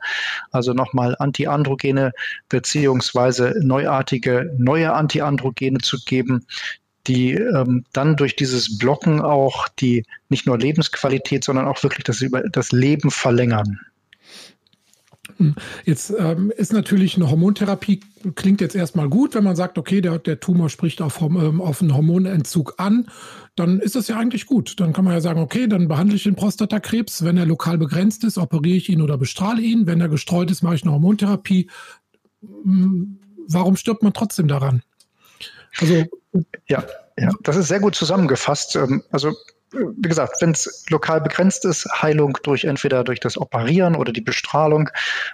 Also 0.50 0.72
nochmal 0.72 1.14
Antiandrogene 1.18 2.12
beziehungsweise 2.48 3.54
neuartige, 3.60 4.54
neue 4.58 4.92
Antiandrogene 4.94 5.78
zu 5.78 5.98
geben, 6.04 6.46
die 7.06 7.34
ähm, 7.34 7.84
dann 7.92 8.16
durch 8.16 8.34
dieses 8.34 8.78
Blocken 8.78 9.20
auch 9.20 9.68
die 9.68 10.04
nicht 10.28 10.46
nur 10.46 10.58
Lebensqualität, 10.58 11.44
sondern 11.44 11.66
auch 11.66 11.82
wirklich 11.82 12.04
das, 12.04 12.24
das 12.50 12.72
Leben 12.72 13.10
verlängern. 13.10 13.78
Jetzt 15.84 16.14
ähm, 16.18 16.52
ist 16.56 16.72
natürlich 16.72 17.16
eine 17.16 17.30
Hormontherapie, 17.30 18.00
klingt 18.34 18.60
jetzt 18.60 18.74
erstmal 18.74 19.08
gut, 19.08 19.34
wenn 19.34 19.44
man 19.44 19.56
sagt, 19.56 19.76
okay, 19.76 20.00
der, 20.00 20.18
der 20.18 20.40
Tumor 20.40 20.70
spricht 20.70 21.02
auf, 21.02 21.20
ähm, 21.20 21.60
auf 21.60 21.82
einen 21.82 21.94
Hormonentzug 21.94 22.74
an, 22.78 23.08
dann 23.54 23.80
ist 23.80 23.96
das 23.96 24.08
ja 24.08 24.18
eigentlich 24.18 24.46
gut. 24.46 24.80
Dann 24.80 24.92
kann 24.92 25.04
man 25.04 25.14
ja 25.14 25.20
sagen, 25.20 25.40
okay, 25.40 25.66
dann 25.66 25.88
behandle 25.88 26.16
ich 26.16 26.22
den 26.22 26.36
Prostatakrebs. 26.36 27.24
Wenn 27.24 27.36
er 27.36 27.46
lokal 27.46 27.78
begrenzt 27.78 28.24
ist, 28.24 28.38
operiere 28.38 28.76
ich 28.76 28.88
ihn 28.88 29.02
oder 29.02 29.18
bestrahle 29.18 29.60
ihn. 29.62 29.86
Wenn 29.86 30.00
er 30.00 30.08
gestreut 30.08 30.50
ist, 30.50 30.62
mache 30.62 30.76
ich 30.76 30.82
eine 30.82 30.92
Hormontherapie. 30.92 31.68
Hm, 32.42 33.18
warum 33.48 33.76
stirbt 33.76 34.02
man 34.02 34.12
trotzdem 34.12 34.48
daran? 34.48 34.82
Also 35.78 36.04
ja, 36.68 36.84
ja, 37.18 37.30
das 37.42 37.56
ist 37.56 37.68
sehr 37.68 37.80
gut 37.80 37.94
zusammengefasst. 37.94 38.76
Ähm, 38.76 39.02
also 39.10 39.34
wie 39.76 40.08
gesagt, 40.08 40.36
wenn 40.40 40.50
es 40.50 40.84
lokal 40.88 41.20
begrenzt 41.20 41.64
ist, 41.64 41.86
Heilung 42.02 42.38
durch 42.42 42.64
entweder 42.64 43.04
durch 43.04 43.20
das 43.20 43.38
Operieren 43.38 43.94
oder 43.96 44.12
die 44.12 44.20
Bestrahlung, 44.20 44.90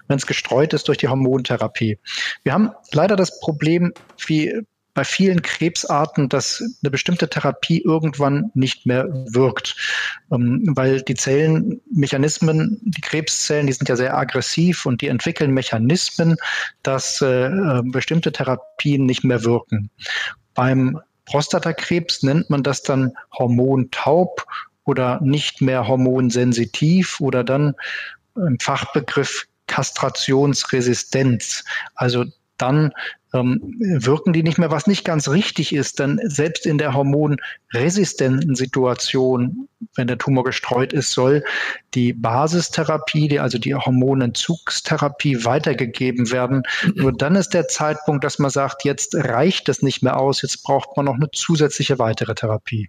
wenn 0.09 0.19
es 0.19 0.27
gestreut 0.27 0.73
ist 0.73 0.89
durch 0.89 0.99
die 0.99 1.09
Hormontherapie. 1.09 1.99
Wir 2.43 2.53
haben 2.53 2.71
leider 2.93 3.17
das 3.17 3.41
Problem, 3.41 3.93
wie 4.27 4.65
bei 4.95 5.05
vielen 5.05 5.43
Krebsarten, 5.43 6.29
dass 6.29 6.63
eine 6.83 6.91
bestimmte 6.91 7.29
Therapie 7.29 7.81
irgendwann 7.83 8.51
nicht 8.55 8.87
mehr 8.87 9.09
wirkt, 9.31 9.77
ähm, 10.31 10.73
weil 10.75 11.01
die 11.03 11.15
Zellenmechanismen, 11.15 12.79
die 12.83 13.01
Krebszellen, 13.01 13.67
die 13.67 13.73
sind 13.73 13.89
ja 13.89 13.97
sehr 13.97 14.17
aggressiv 14.17 14.85
und 14.85 15.01
die 15.01 15.09
entwickeln 15.09 15.53
Mechanismen, 15.53 16.37
dass 16.83 17.23
äh, 17.23 17.47
äh, 17.47 17.83
bestimmte 17.85 18.33
Therapien 18.33 19.07
nicht 19.07 19.25
mehr 19.25 19.45
wirken. 19.45 19.91
Beim 20.55 21.01
Prostatakrebs 21.25 22.23
nennt 22.23 22.51
man 22.51 22.63
das 22.63 22.83
dann 22.83 23.13
hormontaub 23.39 24.47
oder 24.85 25.21
nicht 25.21 25.61
mehr 25.61 25.87
hormonsensitiv 25.87 27.21
oder 27.21 27.45
dann 27.45 27.75
im 28.37 28.59
Fachbegriff 28.61 29.47
Kastrationsresistenz. 29.67 31.65
Also 31.95 32.25
dann 32.59 32.93
ähm, 33.35 33.61
wirken 33.79 34.33
die 34.33 34.43
nicht 34.43 34.59
mehr, 34.59 34.71
was 34.71 34.87
nicht 34.87 35.05
ganz 35.05 35.29
richtig 35.29 35.75
ist, 35.75 35.99
denn 35.99 36.21
selbst 36.25 36.67
in 36.67 36.79
der 36.79 36.95
hormonresistenten 36.95 38.55
Situation, 38.55 39.69
wenn 39.95 40.07
der 40.07 40.19
Tumor 40.19 40.45
gestreut 40.45 40.93
ist, 40.93 41.13
soll 41.13 41.45
die 41.95 42.13
Basistherapie, 42.13 43.29
die, 43.29 43.41
also 43.41 43.59
die 43.59 43.75
Hormonentzugstherapie 43.75 45.45
weitergegeben 45.45 46.31
werden. 46.31 46.63
Nur 46.95 47.13
dann 47.13 47.37
ist 47.37 47.55
der 47.55 47.69
Zeitpunkt, 47.69 48.25
dass 48.25 48.39
man 48.39 48.51
sagt, 48.51 48.85
jetzt 48.85 49.15
reicht 49.15 49.69
es 49.69 49.83
nicht 49.83 50.03
mehr 50.03 50.19
aus, 50.19 50.43
jetzt 50.43 50.63
braucht 50.63 50.97
man 50.97 51.07
noch 51.07 51.15
eine 51.15 51.31
zusätzliche 51.31 51.99
weitere 51.99 52.35
Therapie. 52.35 52.89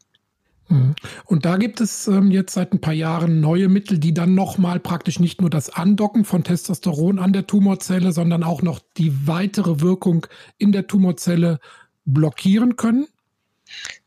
Mhm. 0.70 0.96
Und 1.26 1.46
da 1.46 1.58
gibt 1.58 1.82
es 1.82 2.08
ähm, 2.08 2.32
jetzt 2.32 2.54
seit 2.54 2.74
ein 2.74 2.82
paar 2.82 2.94
Jahren 2.94 3.40
neue 3.40 3.70
Mittel, 3.70 4.00
die 4.00 4.14
dann 4.14 4.34
nochmal 4.36 4.80
praktisch 4.80 5.20
nicht 5.20 5.42
nur 5.42 5.50
das 5.50 5.70
Andocken 5.70 6.26
von 6.26 6.44
Testosteron 6.44 7.20
an 7.20 7.34
der 7.34 7.48
Tumorzelle, 7.48 8.12
sondern 8.12 8.44
auch 8.44 8.62
noch 8.62 8.80
die 8.98 9.28
weitere 9.28 9.82
Wirkung 9.82 10.28
in 10.58 10.72
der 10.72 10.88
Tumorzelle 10.88 11.60
blockieren 12.06 12.76
können. 12.76 13.08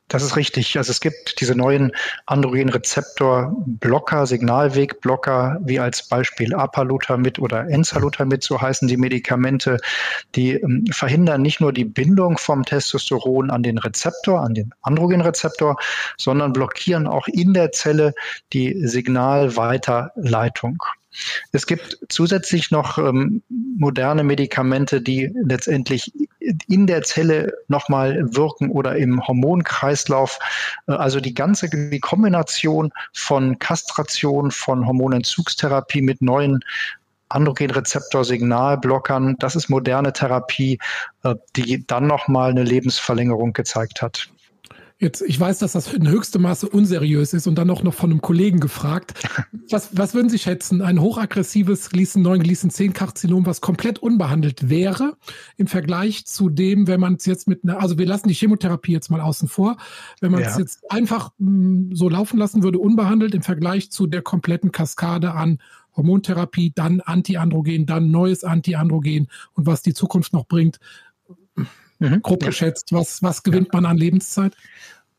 Das 0.09 0.23
ist 0.23 0.37
richtig. 0.37 0.79
Also 0.79 0.93
es 0.93 1.01
gibt 1.01 1.41
diese 1.41 1.57
neuen 1.57 1.91
Androgenrezeptor-Blocker, 2.27 4.27
Signalwegblocker, 4.27 5.59
wie 5.65 5.81
als 5.81 6.09
Beispiel 6.09 6.55
Apalutamid 6.55 7.41
oder 7.41 7.69
Enzalutamid, 7.69 8.45
so 8.45 8.61
heißen 8.61 8.87
die 8.87 8.97
Medikamente, 8.97 9.79
die 10.37 10.53
ähm, 10.53 10.85
verhindern 10.93 11.43
nicht 11.43 11.61
nur 11.61 11.73
die 11.73 11.85
Bindung 11.85 12.39
vom 12.39 12.65
Testosteron 12.65 13.51
an 13.51 13.65
den 13.65 13.79
Rezeptor, 13.79 14.43
an 14.43 14.55
den 14.55 14.73
Androgenrezeptor, 14.83 15.77
sondern 16.17 16.53
blockieren 16.53 17.09
auch 17.09 17.27
in 17.27 17.53
der 17.53 17.73
Zelle 17.73 18.15
die 18.53 18.87
Signalweiterleitung. 18.87 20.81
Es 21.53 21.67
gibt 21.67 21.99
zusätzlich 22.09 22.71
noch 22.71 22.99
ähm, 22.99 23.43
moderne 23.49 24.25
Medikamente, 24.25 25.01
die 25.01 25.31
letztendlich 25.35 26.13
in 26.69 26.87
der 26.87 27.03
Zelle 27.03 27.53
nochmal 27.69 28.23
wirken 28.35 28.71
oder 28.71 28.97
im 28.97 29.27
Hormonkreislauf. 29.27 30.39
Äh, 30.87 30.93
also 30.93 31.21
die 31.21 31.35
ganze 31.35 31.69
die 31.69 32.01
Kombination 32.01 32.93
von 33.13 33.59
Kastration, 33.59 34.51
von 34.51 34.87
Hormonentzugstherapie 34.87 36.03
mit 36.03 36.23
neuen 36.23 36.61
Androgenrezeptor-Signalblockern. 37.29 39.37
Das 39.39 39.57
ist 39.57 39.69
moderne 39.69 40.13
Therapie, 40.13 40.79
äh, 41.25 41.35
die 41.57 41.85
dann 41.87 42.07
nochmal 42.07 42.51
eine 42.51 42.63
Lebensverlängerung 42.63 43.53
gezeigt 43.53 44.01
hat. 44.03 44.31
Jetzt, 44.99 45.21
ich 45.21 45.39
weiß, 45.39 45.59
dass 45.59 45.73
das 45.73 45.93
in 45.93 46.09
höchstem 46.09 46.41
Maße 46.41 46.71
unseriös 46.71 47.35
ist 47.35 47.47
und 47.47 47.57
dann 47.57 47.69
auch 47.69 47.83
noch 47.83 47.93
von 47.93 48.11
einem 48.11 48.23
Kollegen 48.23 48.61
gefragt. 48.61 49.13
Was, 49.71 49.97
was 49.97 50.15
würden 50.15 50.29
Sie 50.29 50.39
schätzen? 50.39 50.81
Ein 50.81 51.01
hochaggressives 51.01 51.91
Gleason 51.91 52.23
9, 52.23 52.41
Gleason 52.41 52.71
10 52.71 52.93
Karzinom, 52.93 53.47
was 53.47 53.61
komplett 53.61 53.99
unbehandelt 53.99 54.71
wäre, 54.71 55.17
im 55.57 55.67
Vergleich 55.67 56.25
zu 56.25 56.49
dem, 56.49 56.87
wenn 56.87 57.01
man 57.01 57.15
es 57.15 57.27
jetzt 57.27 57.49
mit 57.49 57.65
einer, 57.65 57.81
also 57.81 57.99
wir 57.99 58.07
lassen 58.07 58.29
die 58.29 58.35
Chemotherapie 58.35 58.93
jetzt 58.93 59.11
mal 59.11 59.21
außen 59.21 59.49
vor, 59.49 59.77
wenn 60.21 60.31
man 60.31 60.43
es 60.43 60.53
ja. 60.53 60.61
jetzt 60.61 60.89
einfach 60.89 61.31
mh, 61.39 61.51
mm, 61.51 61.95
so 61.97 62.09
laufen 62.09 62.39
lassen 62.39 62.63
würde, 62.63 62.79
unbehandelt 62.79 63.35
im 63.35 63.43
Vergleich 63.43 63.91
zu 63.91 64.07
der 64.07 64.23
kompletten 64.23 64.71
Kaskade 64.71 65.33
an 65.33 65.59
Hormontherapie, 65.97 66.73
dann 66.75 67.01
Antiandrogen, 67.01 67.87
dann 67.87 68.11
neues 68.11 68.45
Antiandrogen 68.45 69.29
und 69.55 69.67
was 69.67 69.83
die 69.83 69.95
Zukunft 69.95 70.33
noch 70.33 70.47
bringt. 70.47 70.79
Mhm. 71.99 72.23
Grob 72.23 72.45
geschätzt, 72.45 72.93
was, 72.93 73.23
was 73.23 73.43
gewinnt 73.43 73.69
ja. 73.73 73.81
man 73.81 73.87
an 73.87 73.97
Lebenszeit? 73.97 74.53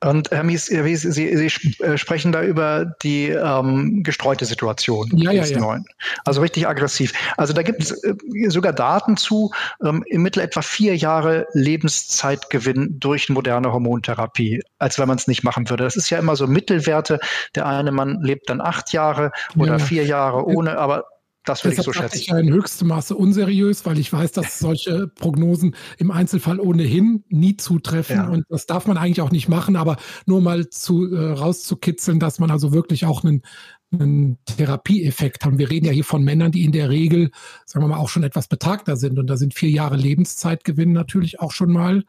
Und 0.03 0.29
Herr 0.29 0.43
Mies, 0.43 0.67
Sie, 0.67 0.95
Sie, 0.95 1.11
Sie 1.49 1.83
äh, 1.83 1.97
sprechen 1.97 2.31
da 2.31 2.43
über 2.43 2.85
die 3.01 3.29
ähm, 3.29 4.03
gestreute 4.03 4.45
Situation. 4.45 5.09
Ja, 5.15 5.31
ja, 5.31 5.43
ja. 5.43 5.81
Also 6.23 6.41
richtig 6.41 6.67
aggressiv. 6.67 7.13
Also 7.35 7.51
da 7.53 7.63
gibt 7.63 7.81
es 7.81 8.03
äh, 8.03 8.13
sogar 8.49 8.73
Daten 8.73 9.17
zu, 9.17 9.51
ähm, 9.83 10.03
im 10.05 10.21
Mittel 10.21 10.43
etwa 10.43 10.61
vier 10.61 10.95
Jahre 10.95 11.47
Lebenszeitgewinn 11.53 12.99
durch 12.99 13.29
moderne 13.29 13.73
Hormontherapie, 13.73 14.61
als 14.77 14.99
wenn 14.99 15.07
man 15.07 15.17
es 15.17 15.27
nicht 15.27 15.43
machen 15.43 15.67
würde. 15.67 15.85
Das 15.85 15.95
ist 15.95 16.11
ja 16.11 16.19
immer 16.19 16.35
so 16.35 16.45
Mittelwerte. 16.45 17.19
Der 17.55 17.65
eine 17.65 17.91
Mann 17.91 18.21
lebt 18.21 18.51
dann 18.51 18.61
acht 18.61 18.93
Jahre 18.93 19.31
oder 19.57 19.77
ja. 19.77 19.79
vier 19.79 20.05
Jahre 20.05 20.45
ohne, 20.45 20.77
aber 20.77 21.05
das 21.47 21.63
würde 21.63 21.77
ich 21.77 21.83
so 21.83 21.93
schätzen. 21.93 22.17
Ich 22.17 22.27
ja 22.27 22.37
in 22.37 22.51
höchstem 22.51 22.89
Maße 22.89 23.15
unseriös, 23.15 23.85
weil 23.85 23.97
ich 23.99 24.11
weiß, 24.11 24.33
dass 24.33 24.59
solche 24.59 25.07
Prognosen 25.07 25.75
im 25.97 26.11
Einzelfall 26.11 26.59
ohnehin 26.59 27.23
nie 27.29 27.57
zutreffen 27.57 28.15
ja. 28.15 28.27
und 28.27 28.45
das 28.49 28.65
darf 28.65 28.87
man 28.87 28.97
eigentlich 28.97 29.21
auch 29.21 29.31
nicht 29.31 29.47
machen, 29.47 29.75
aber 29.75 29.97
nur 30.25 30.41
mal 30.41 30.69
zu 30.69 31.13
äh, 31.13 31.31
rauszukitzeln, 31.31 32.19
dass 32.19 32.39
man 32.39 32.51
also 32.51 32.73
wirklich 32.73 33.05
auch 33.05 33.23
einen, 33.23 33.43
einen 33.91 34.37
Therapieeffekt 34.45 35.45
haben. 35.45 35.57
Wir 35.57 35.69
reden 35.69 35.85
ja 35.85 35.91
hier 35.91 36.03
von 36.03 36.23
Männern, 36.23 36.51
die 36.51 36.65
in 36.65 36.71
der 36.71 36.89
Regel, 36.89 37.31
sagen 37.65 37.85
wir 37.85 37.89
mal, 37.89 37.97
auch 37.97 38.09
schon 38.09 38.23
etwas 38.23 38.47
betagter 38.47 38.97
sind 38.97 39.17
und 39.17 39.27
da 39.27 39.37
sind 39.37 39.53
vier 39.53 39.69
Jahre 39.69 39.95
Lebenszeitgewinn 39.95 40.91
natürlich 40.91 41.39
auch 41.39 41.51
schon 41.51 41.71
mal 41.71 42.03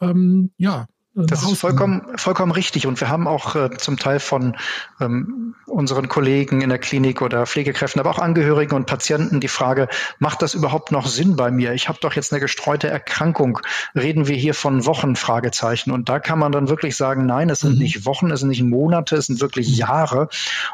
ähm, 0.00 0.52
ja 0.56 0.86
das 1.14 1.42
ist 1.42 1.58
vollkommen, 1.58 2.02
vollkommen 2.16 2.52
richtig. 2.52 2.86
Und 2.86 3.00
wir 3.00 3.08
haben 3.08 3.26
auch 3.26 3.56
äh, 3.56 3.70
zum 3.76 3.96
Teil 3.96 4.20
von 4.20 4.56
ähm, 5.00 5.54
unseren 5.66 6.08
Kollegen 6.08 6.60
in 6.60 6.68
der 6.68 6.78
Klinik 6.78 7.22
oder 7.22 7.44
Pflegekräften, 7.46 7.98
aber 7.98 8.10
auch 8.10 8.18
Angehörigen 8.18 8.76
und 8.76 8.86
Patienten 8.86 9.40
die 9.40 9.48
Frage, 9.48 9.88
macht 10.18 10.42
das 10.42 10.54
überhaupt 10.54 10.92
noch 10.92 11.06
Sinn 11.06 11.34
bei 11.34 11.50
mir? 11.50 11.72
Ich 11.72 11.88
habe 11.88 11.98
doch 12.00 12.12
jetzt 12.12 12.32
eine 12.32 12.40
gestreute 12.40 12.88
Erkrankung. 12.88 13.58
Reden 13.94 14.28
wir 14.28 14.36
hier 14.36 14.54
von 14.54 14.86
Wochen? 14.86 15.16
Fragezeichen. 15.16 15.90
Und 15.90 16.08
da 16.08 16.20
kann 16.20 16.38
man 16.38 16.52
dann 16.52 16.68
wirklich 16.68 16.96
sagen, 16.96 17.26
nein, 17.26 17.50
es 17.50 17.60
sind 17.60 17.74
mhm. 17.74 17.78
nicht 17.78 18.06
Wochen, 18.06 18.30
es 18.30 18.40
sind 18.40 18.50
nicht 18.50 18.62
Monate, 18.62 19.16
es 19.16 19.26
sind 19.26 19.40
wirklich 19.40 19.76
Jahre. 19.76 20.28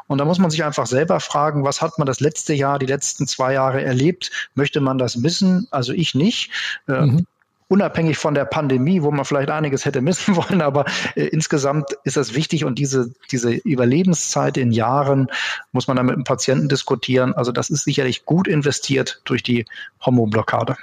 Und 0.09 0.19
da 0.19 0.25
muss 0.25 0.39
man 0.39 0.51
sich 0.51 0.65
einfach 0.65 0.87
selber 0.87 1.21
fragen, 1.21 1.65
was 1.65 1.81
hat 1.81 1.99
man 1.99 2.07
das 2.07 2.21
letzte 2.21 2.53
Jahr, 2.53 2.79
die 2.79 2.87
letzten 2.87 3.27
zwei 3.27 3.55
Jahre 3.55 3.83
erlebt? 3.83 4.31
Möchte 4.55 4.81
man 4.81 4.99
das 4.99 5.23
wissen? 5.23 5.69
Also 5.71 5.93
ich 5.93 6.15
nicht. 6.15 6.51
Äh, 6.87 7.07
mhm 7.07 7.27
unabhängig 7.69 8.19
von 8.19 8.35
der 8.35 8.45
Pandemie, 8.45 9.03
wo 9.03 9.11
man 9.11 9.25
vielleicht 9.25 9.51
einiges 9.51 9.85
hätte 9.85 10.01
missen 10.01 10.37
wollen, 10.37 10.63
aber 10.63 10.85
äh, 11.15 11.27
insgesamt 11.27 11.97
ist 12.05 12.17
das 12.17 12.35
wichtig 12.35 12.65
und 12.65 12.79
diese, 12.79 13.13
diese 13.31 13.53
Überlebenszeit 13.53 14.57
in 14.57 14.73
Jahren 14.73 15.29
muss 15.73 15.89
man 15.89 15.97
dann 15.97 16.07
mit 16.07 16.17
dem 16.17 16.25
Patienten 16.25 16.69
diskutieren. 16.69 17.35
Also 17.35 17.53
das 17.53 17.71
ist 17.71 17.85
sicherlich 17.85 18.25
gut 18.25 18.49
investiert 18.49 19.21
durch 19.25 19.43
die 19.43 19.65
Hormonblockade. 20.05 20.77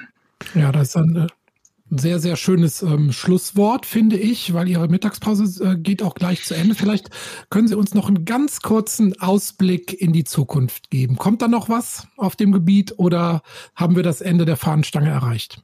Ja, 0.56 0.72
das 0.72 0.90
ist 0.90 0.98
ein, 0.98 1.16
äh, 1.16 1.28
ein 1.92 1.98
sehr, 1.98 2.20
sehr 2.20 2.36
schönes 2.36 2.82
ähm, 2.82 3.12
Schlusswort, 3.12 3.86
finde 3.86 4.18
ich, 4.18 4.54
weil 4.54 4.68
Ihre 4.68 4.88
Mittagspause 4.88 5.64
äh, 5.64 5.76
geht 5.76 6.02
auch 6.02 6.16
gleich 6.16 6.44
zu 6.46 6.56
Ende. 6.56 6.74
Vielleicht 6.74 7.10
können 7.50 7.68
Sie 7.68 7.76
uns 7.76 7.94
noch 7.94 8.08
einen 8.08 8.26
ganz 8.26 8.62
kurzen 8.62 9.20
Ausblick 9.22 10.02
in 10.02 10.14
die 10.14 10.24
Zukunft 10.24 10.90
geben. 10.90 11.18
Kommt 11.18 11.42
da 11.42 11.48
noch 11.48 11.70
was 11.70 12.08
auf 12.18 12.36
dem 12.36 12.52
Gebiet 12.52 12.98
oder 12.98 13.44
haben 13.76 13.96
wir 13.96 14.04
das 14.04 14.22
Ende 14.22 14.46
der 14.46 14.58
Fahnenstange 14.58 15.10
erreicht? 15.10 15.62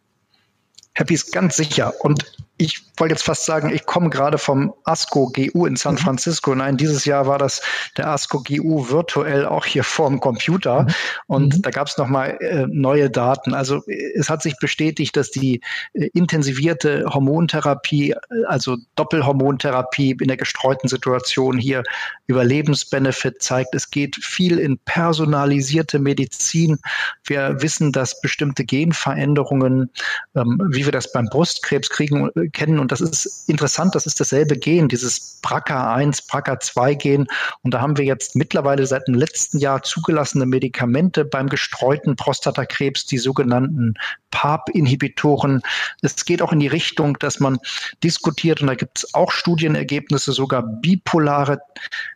Happy 0.97 1.13
ist 1.13 1.31
ganz 1.31 1.55
sicher. 1.55 1.93
Und 1.99 2.25
ich 2.59 2.81
wollte 2.97 3.13
jetzt 3.13 3.23
fast 3.23 3.45
sagen, 3.45 3.69
ich 3.69 3.85
komme 3.85 4.09
gerade 4.09 4.39
vom 4.39 4.73
ASCO 4.83 5.31
GU 5.31 5.67
in 5.67 5.75
San 5.75 5.93
mhm. 5.93 5.99
Francisco. 5.99 6.55
Nein, 6.55 6.75
dieses 6.75 7.05
Jahr 7.05 7.27
war 7.27 7.37
das 7.37 7.61
der 7.97 8.09
ASCO 8.09 8.41
GU 8.41 8.89
virtuell 8.89 9.45
auch 9.45 9.65
hier 9.65 9.83
vorm 9.83 10.19
Computer. 10.19 10.83
Mhm. 10.83 10.93
Und 11.27 11.57
mhm. 11.57 11.61
da 11.61 11.69
gab 11.69 11.87
es 11.87 11.97
nochmal 11.99 12.37
äh, 12.39 12.65
neue 12.67 13.11
Daten. 13.11 13.53
Also 13.53 13.83
es 14.15 14.27
hat 14.29 14.41
sich 14.41 14.57
bestätigt, 14.57 15.15
dass 15.15 15.29
die 15.29 15.61
äh, 15.93 16.09
intensivierte 16.13 17.05
Hormontherapie, 17.07 18.11
äh, 18.11 18.15
also 18.47 18.77
Doppelhormontherapie 18.95 20.17
in 20.19 20.27
der 20.27 20.37
gestreuten 20.37 20.89
Situation 20.89 21.59
hier 21.59 21.83
Überlebensbenefit 22.25 23.43
zeigt. 23.43 23.75
Es 23.75 23.91
geht 23.91 24.15
viel 24.15 24.57
in 24.57 24.79
personalisierte 24.79 25.99
Medizin. 25.99 26.79
Wir 27.23 27.61
wissen, 27.61 27.91
dass 27.91 28.19
bestimmte 28.19 28.65
Genveränderungen, 28.65 29.91
ähm, 30.35 30.59
wie 30.71 30.86
wir 30.87 30.91
das 30.91 31.11
beim 31.11 31.27
Brustkrebs 31.27 31.89
kriegen, 31.91 32.31
äh, 32.35 32.47
kennen. 32.49 32.79
Und 32.79 32.91
das 32.91 33.01
ist 33.01 33.47
interessant, 33.47 33.93
das 33.93 34.07
ist 34.07 34.19
dasselbe 34.19 34.57
Gen, 34.57 34.87
dieses 34.87 35.39
BRCA1, 35.43 36.27
BRCA2-Gen. 36.27 37.27
Und 37.61 37.73
da 37.73 37.81
haben 37.81 37.97
wir 37.97 38.05
jetzt 38.05 38.35
mittlerweile 38.35 38.87
seit 38.87 39.07
dem 39.07 39.13
letzten 39.13 39.59
Jahr 39.59 39.83
zugelassene 39.83 40.47
Medikamente 40.47 41.25
beim 41.25 41.47
gestreuten 41.47 42.15
Prostatakrebs, 42.15 43.05
die 43.05 43.19
sogenannten 43.19 43.93
PARP-Inhibitoren. 44.31 45.61
Es 46.01 46.25
geht 46.25 46.41
auch 46.41 46.51
in 46.51 46.59
die 46.59 46.67
Richtung, 46.67 47.19
dass 47.19 47.39
man 47.39 47.59
diskutiert, 48.03 48.61
und 48.61 48.67
da 48.67 48.75
gibt 48.75 48.97
es 48.97 49.13
auch 49.13 49.31
Studienergebnisse, 49.31 50.31
sogar 50.31 50.63
bipolare 50.63 51.59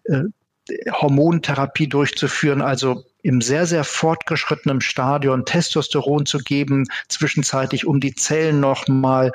äh, 0.06 0.24
Hormontherapie 0.92 1.88
durchzuführen, 1.88 2.62
also 2.62 3.04
im 3.24 3.42
sehr, 3.42 3.66
sehr 3.66 3.84
fortgeschrittenen 3.84 4.82
Stadion 4.82 5.46
Testosteron 5.46 6.26
zu 6.26 6.40
geben, 6.40 6.86
zwischenzeitlich, 7.08 7.86
um 7.86 8.00
die 8.00 8.16
Zellen 8.16 8.60
nochmal 8.60 9.32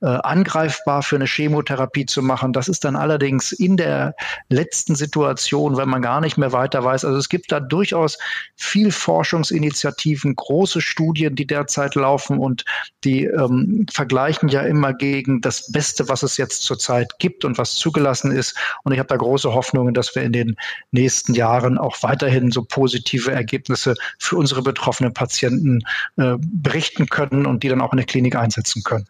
äh, 0.00 0.06
angreifbar 0.06 1.02
für 1.02 1.16
eine 1.16 1.26
Chemotherapie 1.26 2.06
zu 2.06 2.22
machen. 2.22 2.52
Das 2.52 2.68
ist 2.68 2.84
dann 2.84 2.96
allerdings 2.96 3.52
in 3.52 3.76
der 3.76 4.14
letzten 4.48 4.94
Situation, 4.94 5.76
wenn 5.76 5.88
man 5.88 6.02
gar 6.02 6.20
nicht 6.20 6.36
mehr 6.36 6.52
weiter 6.52 6.84
weiß. 6.84 7.04
Also 7.04 7.18
es 7.18 7.28
gibt 7.28 7.52
da 7.52 7.60
durchaus 7.60 8.18
viel 8.56 8.90
Forschungsinitiativen, 8.90 10.36
große 10.36 10.80
Studien, 10.80 11.34
die 11.34 11.46
derzeit 11.46 11.94
laufen 11.94 12.38
und 12.38 12.64
die 13.04 13.24
ähm, 13.24 13.86
vergleichen 13.90 14.48
ja 14.48 14.62
immer 14.62 14.92
gegen 14.92 15.40
das 15.40 15.70
Beste, 15.72 16.08
was 16.08 16.22
es 16.22 16.36
jetzt 16.36 16.62
zurzeit 16.62 17.18
gibt 17.18 17.44
und 17.44 17.58
was 17.58 17.74
zugelassen 17.74 18.32
ist. 18.32 18.56
Und 18.84 18.92
ich 18.92 18.98
habe 18.98 19.08
da 19.08 19.16
große 19.16 19.52
Hoffnungen, 19.52 19.94
dass 19.94 20.14
wir 20.14 20.22
in 20.22 20.32
den 20.32 20.56
nächsten 20.90 21.34
Jahren 21.34 21.78
auch 21.78 22.02
weiterhin 22.02 22.50
so 22.50 22.62
positive 22.64 23.29
positive 23.30 23.32
Ergebnisse 23.32 23.94
für 24.18 24.36
unsere 24.36 24.62
betroffenen 24.62 25.12
Patienten 25.12 25.80
äh, 26.16 26.36
berichten 26.40 27.06
können 27.06 27.46
und 27.46 27.62
die 27.62 27.68
dann 27.68 27.80
auch 27.80 27.92
in 27.92 27.98
der 27.98 28.06
Klinik 28.06 28.36
einsetzen 28.36 28.82
können. 28.82 29.06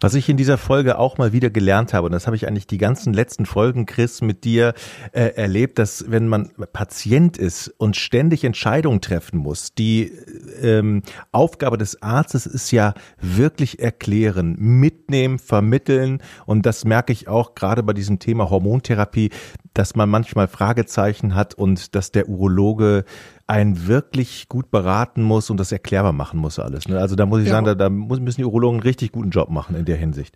Was 0.00 0.14
ich 0.14 0.28
in 0.28 0.36
dieser 0.36 0.58
Folge 0.58 0.98
auch 0.98 1.18
mal 1.18 1.32
wieder 1.32 1.48
gelernt 1.48 1.94
habe, 1.94 2.06
und 2.06 2.12
das 2.12 2.26
habe 2.26 2.34
ich 2.34 2.48
eigentlich 2.48 2.66
die 2.66 2.78
ganzen 2.78 3.14
letzten 3.14 3.46
Folgen, 3.46 3.86
Chris, 3.86 4.20
mit 4.20 4.42
dir 4.42 4.74
äh, 5.12 5.28
erlebt, 5.36 5.78
dass 5.78 6.10
wenn 6.10 6.26
man 6.26 6.50
Patient 6.72 7.38
ist 7.38 7.68
und 7.78 7.96
ständig 7.96 8.42
Entscheidungen 8.42 9.00
treffen 9.00 9.38
muss, 9.38 9.72
die 9.72 10.12
ähm, 10.60 11.02
Aufgabe 11.30 11.78
des 11.78 12.02
Arztes 12.02 12.46
ist 12.46 12.72
ja 12.72 12.94
wirklich 13.20 13.78
erklären, 13.78 14.56
mitnehmen, 14.58 15.38
vermitteln. 15.38 16.22
Und 16.44 16.66
das 16.66 16.84
merke 16.84 17.12
ich 17.12 17.28
auch 17.28 17.54
gerade 17.54 17.84
bei 17.84 17.92
diesem 17.92 18.18
Thema 18.18 18.50
Hormontherapie, 18.50 19.30
dass 19.74 19.94
man 19.94 20.10
manchmal 20.10 20.48
Fragezeichen 20.48 21.34
hat 21.36 21.54
und 21.54 21.94
dass 21.94 22.10
der 22.10 22.28
Urologe 22.28 23.04
einen 23.52 23.86
wirklich 23.86 24.48
gut 24.48 24.70
beraten 24.70 25.22
muss 25.22 25.50
und 25.50 25.58
das 25.58 25.72
erklärbar 25.72 26.12
machen 26.12 26.40
muss 26.40 26.58
alles. 26.58 26.88
Ne? 26.88 26.98
Also 26.98 27.16
da 27.16 27.26
muss 27.26 27.40
ich 27.40 27.46
ja. 27.46 27.52
sagen, 27.52 27.66
da, 27.66 27.74
da 27.74 27.90
müssen 27.90 28.40
die 28.40 28.44
Urologen 28.44 28.78
einen 28.78 28.82
richtig 28.82 29.12
guten 29.12 29.28
Job 29.28 29.50
machen 29.50 29.76
in 29.76 29.84
der 29.84 29.96
Hinsicht. 29.96 30.34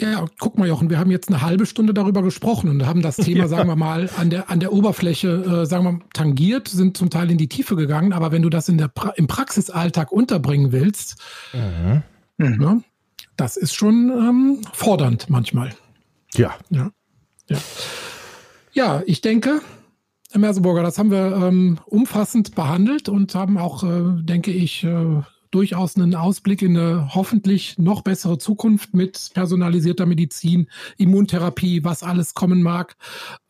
Ja, 0.00 0.26
guck 0.40 0.58
mal, 0.58 0.66
Jochen, 0.66 0.90
wir 0.90 0.98
haben 0.98 1.12
jetzt 1.12 1.28
eine 1.28 1.42
halbe 1.42 1.64
Stunde 1.64 1.94
darüber 1.94 2.22
gesprochen 2.22 2.68
und 2.68 2.84
haben 2.84 3.02
das 3.02 3.16
Thema, 3.16 3.38
ja. 3.44 3.48
sagen 3.48 3.68
wir 3.68 3.76
mal, 3.76 4.10
an 4.18 4.30
der, 4.30 4.50
an 4.50 4.58
der 4.58 4.72
Oberfläche, 4.72 5.62
äh, 5.62 5.66
sagen 5.66 5.84
wir 5.84 5.92
mal, 5.92 6.00
tangiert, 6.12 6.66
sind 6.66 6.96
zum 6.96 7.08
Teil 7.08 7.30
in 7.30 7.38
die 7.38 7.48
Tiefe 7.48 7.76
gegangen, 7.76 8.12
aber 8.12 8.32
wenn 8.32 8.42
du 8.42 8.50
das 8.50 8.68
in 8.68 8.78
der 8.78 8.88
pra 8.88 9.10
im 9.10 9.28
Praxisalltag 9.28 10.10
unterbringen 10.10 10.72
willst, 10.72 11.16
mhm. 11.54 12.02
ne, 12.36 12.82
das 13.36 13.56
ist 13.56 13.74
schon 13.74 14.10
ähm, 14.10 14.58
fordernd 14.72 15.30
manchmal. 15.30 15.70
Ja. 16.34 16.56
Ja, 16.68 16.90
ja. 17.48 17.58
ja 18.72 19.02
ich 19.06 19.20
denke, 19.20 19.62
Herr 20.36 20.40
Merseburger, 20.40 20.82
das 20.82 20.98
haben 20.98 21.10
wir 21.10 21.34
ähm, 21.34 21.78
umfassend 21.86 22.54
behandelt 22.54 23.08
und 23.08 23.34
haben 23.34 23.56
auch, 23.56 23.82
äh, 23.84 24.22
denke 24.22 24.50
ich, 24.50 24.84
äh, 24.84 25.22
durchaus 25.50 25.96
einen 25.96 26.14
Ausblick 26.14 26.60
in 26.60 26.76
eine 26.76 27.14
hoffentlich 27.14 27.78
noch 27.78 28.02
bessere 28.02 28.36
Zukunft 28.36 28.92
mit 28.92 29.30
personalisierter 29.32 30.04
Medizin, 30.04 30.68
Immuntherapie, 30.98 31.84
was 31.84 32.02
alles 32.02 32.34
kommen 32.34 32.60
mag. 32.60 32.96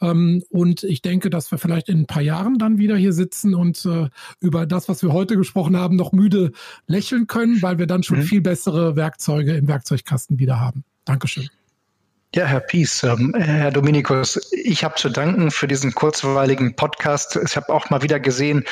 Ähm, 0.00 0.44
und 0.48 0.84
ich 0.84 1.02
denke, 1.02 1.28
dass 1.28 1.50
wir 1.50 1.58
vielleicht 1.58 1.88
in 1.88 2.02
ein 2.02 2.06
paar 2.06 2.22
Jahren 2.22 2.56
dann 2.56 2.78
wieder 2.78 2.96
hier 2.96 3.12
sitzen 3.12 3.56
und 3.56 3.84
äh, 3.84 4.08
über 4.38 4.64
das, 4.64 4.88
was 4.88 5.02
wir 5.02 5.12
heute 5.12 5.36
gesprochen 5.36 5.76
haben, 5.76 5.96
noch 5.96 6.12
müde 6.12 6.52
lächeln 6.86 7.26
können, 7.26 7.62
weil 7.62 7.80
wir 7.80 7.88
dann 7.88 8.04
schon 8.04 8.18
mhm. 8.18 8.22
viel 8.22 8.42
bessere 8.42 8.94
Werkzeuge 8.94 9.56
im 9.56 9.66
Werkzeugkasten 9.66 10.38
wieder 10.38 10.60
haben. 10.60 10.84
Dankeschön. 11.04 11.48
Ja, 12.36 12.44
Herr 12.44 12.60
Pies, 12.60 13.02
ähm, 13.02 13.34
Herr 13.34 13.70
Dominikus, 13.70 14.38
ich 14.52 14.84
habe 14.84 14.96
zu 14.96 15.08
danken 15.08 15.50
für 15.50 15.66
diesen 15.66 15.94
kurzweiligen 15.94 16.76
Podcast. 16.76 17.40
Ich 17.42 17.56
habe 17.56 17.72
auch 17.72 17.88
mal 17.88 18.02
wieder 18.02 18.20
gesehen, 18.20 18.66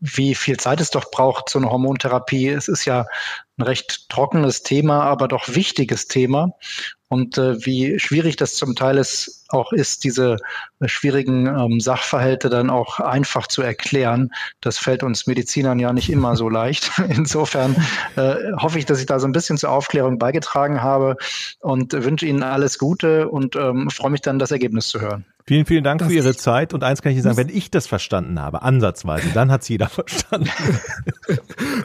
wie 0.00 0.34
viel 0.34 0.56
Zeit 0.56 0.80
es 0.80 0.90
doch 0.90 1.12
braucht, 1.12 1.48
so 1.48 1.60
eine 1.60 1.70
Hormontherapie. 1.70 2.48
Es 2.48 2.66
ist 2.66 2.84
ja 2.84 3.06
ein 3.58 3.62
recht 3.62 4.08
trockenes 4.08 4.64
Thema, 4.64 5.04
aber 5.04 5.28
doch 5.28 5.46
wichtiges 5.46 6.08
Thema. 6.08 6.50
Und 7.16 7.38
äh, 7.38 7.64
wie 7.64 7.98
schwierig 7.98 8.36
das 8.36 8.56
zum 8.56 8.76
Teil 8.76 8.98
ist, 8.98 9.46
auch 9.48 9.72
ist, 9.72 10.04
diese 10.04 10.36
äh, 10.80 10.86
schwierigen 10.86 11.46
ähm, 11.46 11.80
Sachverhalte 11.80 12.50
dann 12.50 12.68
auch 12.68 13.00
einfach 13.00 13.46
zu 13.46 13.62
erklären. 13.62 14.32
Das 14.60 14.76
fällt 14.76 15.02
uns 15.02 15.26
Medizinern 15.26 15.78
ja 15.78 15.94
nicht 15.94 16.10
immer 16.10 16.36
so 16.36 16.50
leicht. 16.50 16.90
Insofern 17.08 17.74
äh, 18.16 18.34
hoffe 18.58 18.78
ich, 18.78 18.84
dass 18.84 19.00
ich 19.00 19.06
da 19.06 19.18
so 19.18 19.26
ein 19.26 19.32
bisschen 19.32 19.56
zur 19.56 19.70
Aufklärung 19.70 20.18
beigetragen 20.18 20.82
habe 20.82 21.16
und 21.60 21.94
wünsche 21.94 22.26
Ihnen 22.26 22.42
alles 22.42 22.78
Gute 22.78 23.30
und 23.30 23.56
ähm, 23.56 23.88
freue 23.88 24.10
mich 24.10 24.20
dann, 24.20 24.38
das 24.38 24.50
Ergebnis 24.50 24.88
zu 24.88 25.00
hören. 25.00 25.24
Vielen, 25.46 25.64
vielen 25.64 25.84
Dank 25.84 26.00
das 26.00 26.08
für 26.08 26.14
Ihre 26.14 26.36
Zeit. 26.36 26.74
Und 26.74 26.84
eins 26.84 27.00
kann 27.00 27.12
ich 27.12 27.16
Ihnen 27.16 27.22
sagen, 27.22 27.38
wenn 27.38 27.48
ich 27.48 27.70
das 27.70 27.86
verstanden 27.86 28.38
habe, 28.40 28.60
ansatzweise, 28.60 29.30
dann 29.32 29.50
hat 29.50 29.62
es 29.62 29.68
jeder 29.68 29.88
verstanden. 29.88 30.50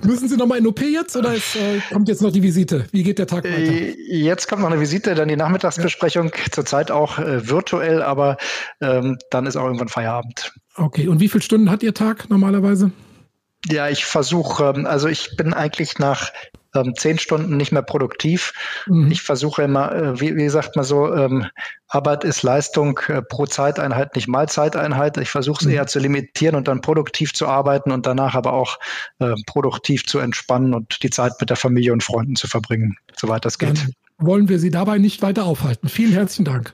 Müssen 0.04 0.28
Sie 0.28 0.38
nochmal 0.38 0.58
in 0.58 0.68
OP 0.68 0.82
jetzt 0.82 1.16
oder 1.16 1.34
ist, 1.34 1.56
äh, 1.56 1.80
kommt 1.92 2.10
jetzt 2.10 2.22
noch 2.22 2.32
die 2.32 2.42
Visite? 2.42 2.88
Wie 2.92 3.04
geht 3.04 3.20
der 3.20 3.28
Tag 3.28 3.44
weiter? 3.44 3.56
Äh, 3.56 3.96
jetzt 4.08 4.48
kommt 4.48 4.62
noch 4.62 4.72
eine 4.72 4.80
Visite, 4.80 5.16
dann 5.16 5.28
die 5.28 5.36
Nachmittagsbesprechung, 5.36 6.32
ja. 6.36 6.52
zurzeit 6.52 6.92
auch 6.92 7.20
äh, 7.20 7.48
virtuell, 7.48 8.02
aber 8.02 8.38
ähm, 8.82 9.18
dann 9.30 9.46
ist 9.46 9.56
auch 9.56 9.66
irgendwann 9.66 9.90
Feierabend. 9.90 10.54
Okay, 10.76 11.08
und 11.08 11.20
wie 11.20 11.30
viele 11.30 11.42
Stunden 11.42 11.70
hat 11.70 11.84
Ihr 11.84 11.94
Tag 11.94 12.30
normalerweise? 12.30 12.92
Ja, 13.70 13.90
ich 13.90 14.06
versuche, 14.06 14.74
ähm, 14.76 14.86
also 14.86 15.08
ich 15.08 15.36
bin 15.38 15.54
eigentlich 15.54 16.00
nach 16.00 16.32
ähm, 16.76 16.94
zehn 16.96 17.20
Stunden 17.20 17.58
nicht 17.58 17.72
mehr 17.72 17.82
produktiv. 17.82 18.54
Mhm. 18.88 19.12
Ich 19.12 19.22
versuche 19.22 19.64
immer, 19.64 19.92
äh, 19.92 20.22
wie, 20.22 20.36
wie 20.36 20.50
sagt 20.50 20.76
man 20.76 20.86
so, 20.86 21.14
ähm, 21.14 21.46
Arbeit 21.88 22.24
ist 22.24 22.44
Leistung 22.44 23.00
äh, 23.08 23.22
pro 23.22 23.46
Zeiteinheit, 23.46 24.16
nicht 24.16 24.28
mal 24.28 24.48
Zeiteinheit. 24.48 25.18
Ich 25.18 25.30
versuche 25.30 25.60
es 25.62 25.66
mhm. 25.66 25.74
eher 25.74 25.88
zu 25.88 26.00
limitieren 26.00 26.56
und 26.56 26.68
dann 26.68 26.82
produktiv 26.82 27.34
zu 27.34 27.48
arbeiten 27.48 27.92
und 27.92 28.06
danach 28.06 28.36
aber 28.36 28.54
auch 28.54 28.80
äh, 29.20 29.34
produktiv 29.46 30.06
zu 30.06 30.20
entspannen 30.20 30.74
und 30.74 31.04
die 31.04 31.10
Zeit 31.10 31.34
mit 31.40 31.50
der 31.50 31.58
Familie 31.58 31.94
und 31.94 32.04
Freunden 32.04 32.36
zu 32.36 32.48
verbringen, 32.48 32.98
soweit 33.20 33.46
das 33.46 33.58
geht. 33.58 33.78
Dann 33.78 33.94
wollen 34.18 34.50
wir 34.50 34.60
Sie 34.60 34.72
dabei 34.72 34.98
nicht 34.98 35.22
weiter 35.22 35.46
aufhalten. 35.46 35.90
Vielen 35.90 36.14
herzlichen 36.14 36.46
Dank. 36.46 36.74